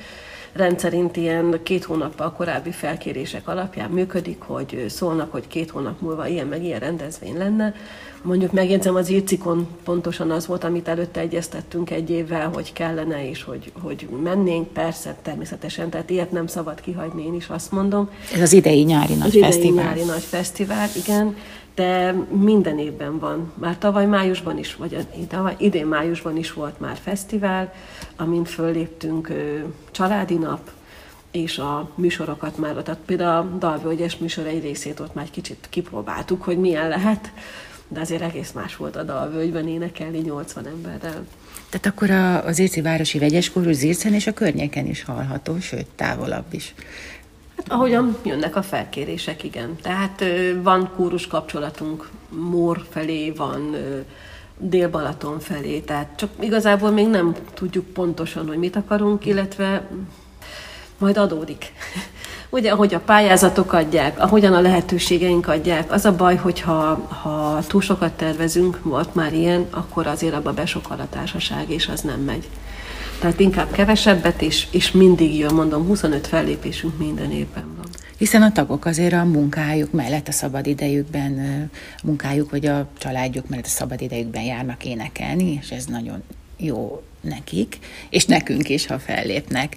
rendszerint 0.54 1.16
ilyen 1.16 1.60
két 1.62 1.84
hónappal 1.84 2.32
korábbi 2.32 2.70
felkérések 2.70 3.48
alapján 3.48 3.90
működik, 3.90 4.40
hogy 4.40 4.84
szólnak, 4.88 5.32
hogy 5.32 5.46
két 5.46 5.70
hónap 5.70 6.00
múlva 6.00 6.26
ilyen 6.26 6.46
meg 6.46 6.64
ilyen 6.64 6.80
rendezvény 6.80 7.36
lenne. 7.36 7.74
Mondjuk 8.22 8.52
megjegyzem, 8.52 8.94
az 8.94 9.10
írcikon 9.10 9.66
pontosan 9.84 10.30
az 10.30 10.46
volt, 10.46 10.64
amit 10.64 10.88
előtte 10.88 11.20
egyeztettünk 11.20 11.90
egy 11.90 12.10
évvel, 12.10 12.48
hogy 12.48 12.72
kellene, 12.72 13.28
és 13.28 13.42
hogy, 13.42 13.72
hogy 13.82 14.08
mennénk, 14.22 14.68
persze, 14.68 15.16
természetesen, 15.22 15.90
tehát 15.90 16.10
ilyet 16.10 16.30
nem 16.30 16.46
szabad 16.46 16.80
kihagyni, 16.80 17.24
én 17.24 17.34
is 17.34 17.48
azt 17.48 17.72
mondom. 17.72 18.10
Ez 18.34 18.40
az 18.40 18.52
idei 18.52 18.82
nyári 18.82 19.14
nagy 19.14 19.26
az 19.26 19.42
fesztivál. 19.42 19.72
idei 19.72 19.84
nyári 19.84 20.02
nagy 20.04 20.22
fesztivál, 20.22 20.88
igen 20.96 21.36
de 21.74 22.12
minden 22.30 22.78
évben 22.78 23.18
van. 23.18 23.52
Már 23.54 23.78
tavaly 23.78 24.06
májusban 24.06 24.58
is, 24.58 24.74
vagy 24.74 25.06
tavaly, 25.28 25.54
idén 25.58 25.86
májusban 25.86 26.36
is 26.36 26.52
volt 26.52 26.80
már 26.80 26.96
fesztivál, 27.02 27.72
amin 28.16 28.44
fölléptünk 28.44 29.32
családi 29.90 30.34
nap, 30.34 30.70
és 31.30 31.58
a 31.58 31.90
műsorokat 31.94 32.58
már, 32.58 32.74
tehát 32.74 33.00
például 33.06 33.36
a 33.36 33.56
Dalvölgyes 33.58 34.16
műsor 34.16 34.46
egy 34.46 34.62
részét 34.62 35.00
ott 35.00 35.14
már 35.14 35.30
kicsit 35.30 35.66
kipróbáltuk, 35.70 36.42
hogy 36.42 36.58
milyen 36.58 36.88
lehet, 36.88 37.32
de 37.88 38.00
azért 38.00 38.22
egész 38.22 38.52
más 38.52 38.76
volt 38.76 38.96
a 38.96 39.02
Dalvölgyben 39.02 39.68
énekelni 39.68 40.18
80 40.18 40.66
emberrel. 40.66 41.26
Tehát 41.68 41.86
akkor 41.86 42.10
a, 42.10 42.44
az 42.44 42.58
Érci 42.58 42.80
Városi 42.80 43.18
Vegyeskórú 43.18 43.72
Zircen 43.72 44.14
és 44.14 44.26
a 44.26 44.32
környéken 44.32 44.86
is 44.86 45.04
hallható, 45.04 45.60
sőt, 45.60 45.86
távolabb 45.86 46.46
is. 46.50 46.74
Ahogyan 47.68 48.16
jönnek 48.22 48.56
a 48.56 48.62
felkérések, 48.62 49.42
igen. 49.42 49.76
Tehát 49.82 50.24
van 50.62 50.90
kórus 50.96 51.26
kapcsolatunk 51.26 52.08
Mór 52.28 52.84
felé, 52.90 53.30
van 53.30 53.76
Dél-Balaton 54.58 55.40
felé, 55.40 55.80
tehát 55.80 56.08
csak 56.16 56.30
igazából 56.40 56.90
még 56.90 57.08
nem 57.08 57.34
tudjuk 57.54 57.84
pontosan, 57.86 58.46
hogy 58.46 58.58
mit 58.58 58.76
akarunk, 58.76 59.26
illetve 59.26 59.88
majd 60.98 61.16
adódik. 61.16 61.72
Ugye, 62.50 62.70
ahogy 62.70 62.94
a 62.94 63.00
pályázatok 63.00 63.72
adják, 63.72 64.20
ahogyan 64.20 64.54
a 64.54 64.60
lehetőségeink 64.60 65.48
adják, 65.48 65.92
az 65.92 66.04
a 66.04 66.16
baj, 66.16 66.36
hogyha 66.36 67.06
ha 67.22 67.58
túl 67.66 67.80
sokat 67.80 68.12
tervezünk, 68.12 68.78
volt 68.82 69.14
már 69.14 69.32
ilyen, 69.32 69.66
akkor 69.70 70.06
azért 70.06 70.34
abba 70.34 70.52
besokal 70.52 71.00
a 71.00 71.08
társaság, 71.10 71.70
és 71.70 71.88
az 71.88 72.00
nem 72.00 72.20
megy. 72.20 72.48
Tehát 73.24 73.40
inkább 73.40 73.70
kevesebbet, 73.70 74.42
és, 74.42 74.66
és 74.70 74.90
mindig 74.90 75.38
jön, 75.38 75.54
mondom, 75.54 75.86
25 75.86 76.26
fellépésünk 76.26 76.98
minden 76.98 77.30
évben 77.30 77.74
van. 77.76 77.86
Hiszen 78.18 78.42
a 78.42 78.52
tagok 78.52 78.84
azért 78.84 79.12
a 79.12 79.24
munkájuk 79.24 79.92
mellett 79.92 80.28
a 80.28 80.32
szabad 80.32 80.66
idejükben, 80.66 81.38
a 82.02 82.06
munkájuk 82.06 82.50
vagy 82.50 82.66
a 82.66 82.88
családjuk 82.98 83.48
mellett 83.48 83.64
a 83.64 83.68
szabad 83.68 84.00
idejükben 84.00 84.42
járnak 84.42 84.84
énekelni, 84.84 85.58
és 85.62 85.70
ez 85.70 85.84
nagyon 85.84 86.22
jó 86.56 87.02
nekik, 87.20 87.78
és 88.10 88.24
nekünk 88.24 88.68
is, 88.68 88.86
ha 88.86 88.98
fellépnek. 88.98 89.76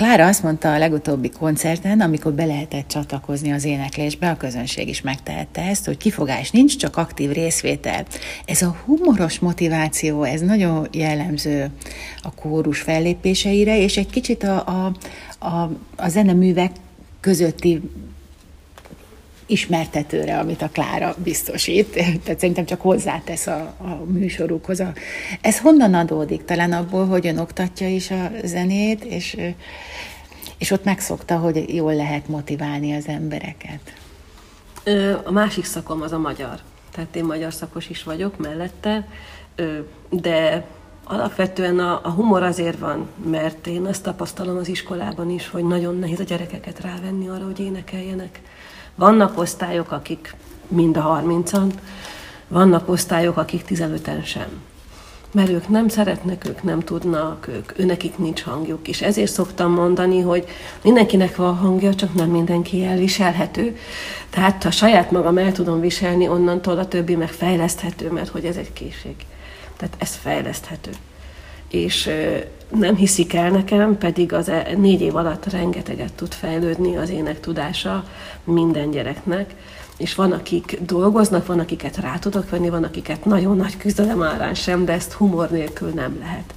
Klára 0.00 0.26
azt 0.26 0.42
mondta 0.42 0.72
a 0.72 0.78
legutóbbi 0.78 1.30
koncerten, 1.30 2.00
amikor 2.00 2.32
be 2.32 2.44
lehetett 2.44 2.88
csatlakozni 2.88 3.52
az 3.52 3.64
éneklésbe, 3.64 4.30
a 4.30 4.36
közönség 4.36 4.88
is 4.88 5.00
megtehette 5.00 5.62
ezt, 5.62 5.86
hogy 5.86 5.96
kifogás 5.96 6.50
nincs, 6.50 6.76
csak 6.76 6.96
aktív 6.96 7.30
részvétel. 7.30 8.06
Ez 8.44 8.62
a 8.62 8.76
humoros 8.84 9.38
motiváció, 9.38 10.22
ez 10.22 10.40
nagyon 10.40 10.88
jellemző 10.92 11.70
a 12.22 12.34
kórus 12.34 12.80
fellépéseire, 12.80 13.78
és 13.78 13.96
egy 13.96 14.10
kicsit 14.10 14.42
a, 14.42 14.66
a, 14.66 14.92
a, 15.46 15.70
a 15.96 16.08
zeneművek 16.08 16.70
közötti 17.20 17.80
ismertetőre, 19.50 20.38
amit 20.38 20.62
a 20.62 20.68
Klára 20.68 21.14
biztosít, 21.22 21.86
tehát 22.24 22.38
szerintem 22.38 22.64
csak 22.64 22.80
hozzátesz 22.80 23.46
a, 23.46 23.74
a 23.78 24.04
műsorukhoz. 24.04 24.82
Ez 25.40 25.58
honnan 25.58 25.94
adódik? 25.94 26.44
Talán 26.44 26.72
abból, 26.72 27.06
hogy 27.06 27.26
ön 27.26 27.38
oktatja 27.38 27.88
is 27.88 28.10
a 28.10 28.30
zenét, 28.44 29.04
és, 29.04 29.36
és 30.58 30.70
ott 30.70 30.84
megszokta, 30.84 31.36
hogy 31.36 31.74
jól 31.74 31.94
lehet 31.94 32.28
motiválni 32.28 32.94
az 32.94 33.06
embereket. 33.06 33.94
A 35.24 35.30
másik 35.30 35.64
szakom 35.64 36.02
az 36.02 36.12
a 36.12 36.18
magyar. 36.18 36.60
Tehát 36.92 37.16
én 37.16 37.24
magyar 37.24 37.52
szakos 37.52 37.88
is 37.88 38.02
vagyok 38.02 38.38
mellette, 38.38 39.08
de 40.10 40.66
alapvetően 41.04 41.78
a, 41.78 42.00
a 42.02 42.10
humor 42.10 42.42
azért 42.42 42.78
van, 42.78 43.08
mert 43.24 43.66
én 43.66 43.86
azt 43.86 44.02
tapasztalom 44.02 44.56
az 44.56 44.68
iskolában 44.68 45.30
is, 45.30 45.48
hogy 45.48 45.64
nagyon 45.64 45.98
nehéz 45.98 46.20
a 46.20 46.24
gyerekeket 46.24 46.80
rávenni 46.80 47.28
arra, 47.28 47.44
hogy 47.44 47.60
énekeljenek. 47.60 48.40
Vannak 49.00 49.38
osztályok, 49.38 49.92
akik 49.92 50.34
mind 50.68 50.96
a 50.96 51.22
30-an, 51.24 51.72
vannak 52.48 52.88
osztályok, 52.88 53.36
akik 53.36 53.64
15-en 53.68 54.24
sem. 54.24 54.60
Mert 55.32 55.48
ők 55.48 55.68
nem 55.68 55.88
szeretnek, 55.88 56.46
ők 56.48 56.62
nem 56.62 56.80
tudnak, 56.80 57.48
ők, 57.48 57.78
őnekik 57.78 58.18
nincs 58.18 58.42
hangjuk. 58.42 58.88
És 58.88 59.02
ezért 59.02 59.32
szoktam 59.32 59.72
mondani, 59.72 60.20
hogy 60.20 60.44
mindenkinek 60.82 61.36
van 61.36 61.56
hangja, 61.56 61.94
csak 61.94 62.14
nem 62.14 62.28
mindenki 62.28 62.84
elviselhető. 62.84 63.76
Tehát 64.30 64.62
ha 64.62 64.70
saját 64.70 65.10
magam 65.10 65.38
el 65.38 65.52
tudom 65.52 65.80
viselni, 65.80 66.28
onnantól 66.28 66.78
a 66.78 66.88
többi 66.88 67.14
meg 67.16 67.28
fejleszthető, 67.28 68.10
mert 68.10 68.28
hogy 68.28 68.44
ez 68.44 68.56
egy 68.56 68.72
készség. 68.72 69.14
Tehát 69.76 69.94
ez 69.98 70.16
fejleszthető. 70.22 70.90
És 71.70 72.10
nem 72.68 72.96
hiszik 72.96 73.34
el 73.34 73.50
nekem, 73.50 73.98
pedig 73.98 74.32
az 74.32 74.48
e, 74.48 74.66
négy 74.76 75.00
év 75.00 75.16
alatt 75.16 75.46
rengeteget 75.46 76.12
tud 76.12 76.32
fejlődni 76.32 76.96
az 76.96 77.10
ének 77.10 77.40
tudása 77.40 78.04
minden 78.44 78.90
gyereknek, 78.90 79.54
és 79.96 80.14
van, 80.14 80.32
akik 80.32 80.78
dolgoznak, 80.86 81.46
van, 81.46 81.58
akiket 81.58 81.96
rá 81.96 82.18
tudok 82.18 82.50
venni, 82.50 82.68
van, 82.68 82.84
akiket 82.84 83.24
nagyon 83.24 83.56
nagy 83.56 83.76
küzdelem 83.76 84.22
árán 84.22 84.54
sem, 84.54 84.84
de 84.84 84.92
ezt 84.92 85.12
humor 85.12 85.50
nélkül 85.50 85.90
nem 85.90 86.16
lehet 86.20 86.54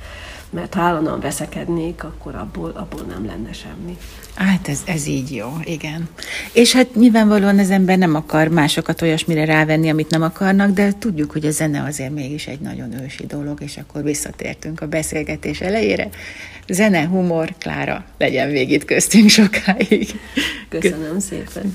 mert 0.53 0.73
ha 0.73 0.81
állandóan 0.81 1.19
veszekednék, 1.19 2.03
akkor 2.03 2.35
abból, 2.35 2.71
abból 2.75 3.01
nem 3.01 3.25
lenne 3.25 3.53
semmi. 3.53 3.97
Hát 4.35 4.67
ez, 4.67 4.81
ez 4.85 5.07
így 5.07 5.35
jó, 5.35 5.57
igen. 5.63 6.09
És 6.53 6.73
hát 6.73 6.95
nyilvánvalóan 6.95 7.59
az 7.59 7.69
ember 7.69 7.97
nem 7.97 8.15
akar 8.15 8.47
másokat 8.47 9.01
olyasmire 9.01 9.45
rávenni, 9.45 9.89
amit 9.89 10.09
nem 10.09 10.21
akarnak, 10.21 10.71
de 10.71 10.91
tudjuk, 10.99 11.31
hogy 11.31 11.45
a 11.45 11.51
zene 11.51 11.83
azért 11.83 12.13
mégis 12.13 12.47
egy 12.47 12.59
nagyon 12.59 13.01
ősi 13.03 13.25
dolog, 13.25 13.61
és 13.61 13.77
akkor 13.77 14.03
visszatértünk 14.03 14.81
a 14.81 14.87
beszélgetés 14.87 15.61
elejére. 15.61 16.09
Zene, 16.67 17.05
humor, 17.05 17.53
Klára, 17.59 18.05
legyen 18.17 18.49
végig 18.49 18.85
köztünk 18.85 19.29
sokáig. 19.29 20.19
Köszönöm 20.69 21.19
szépen. 21.19 21.71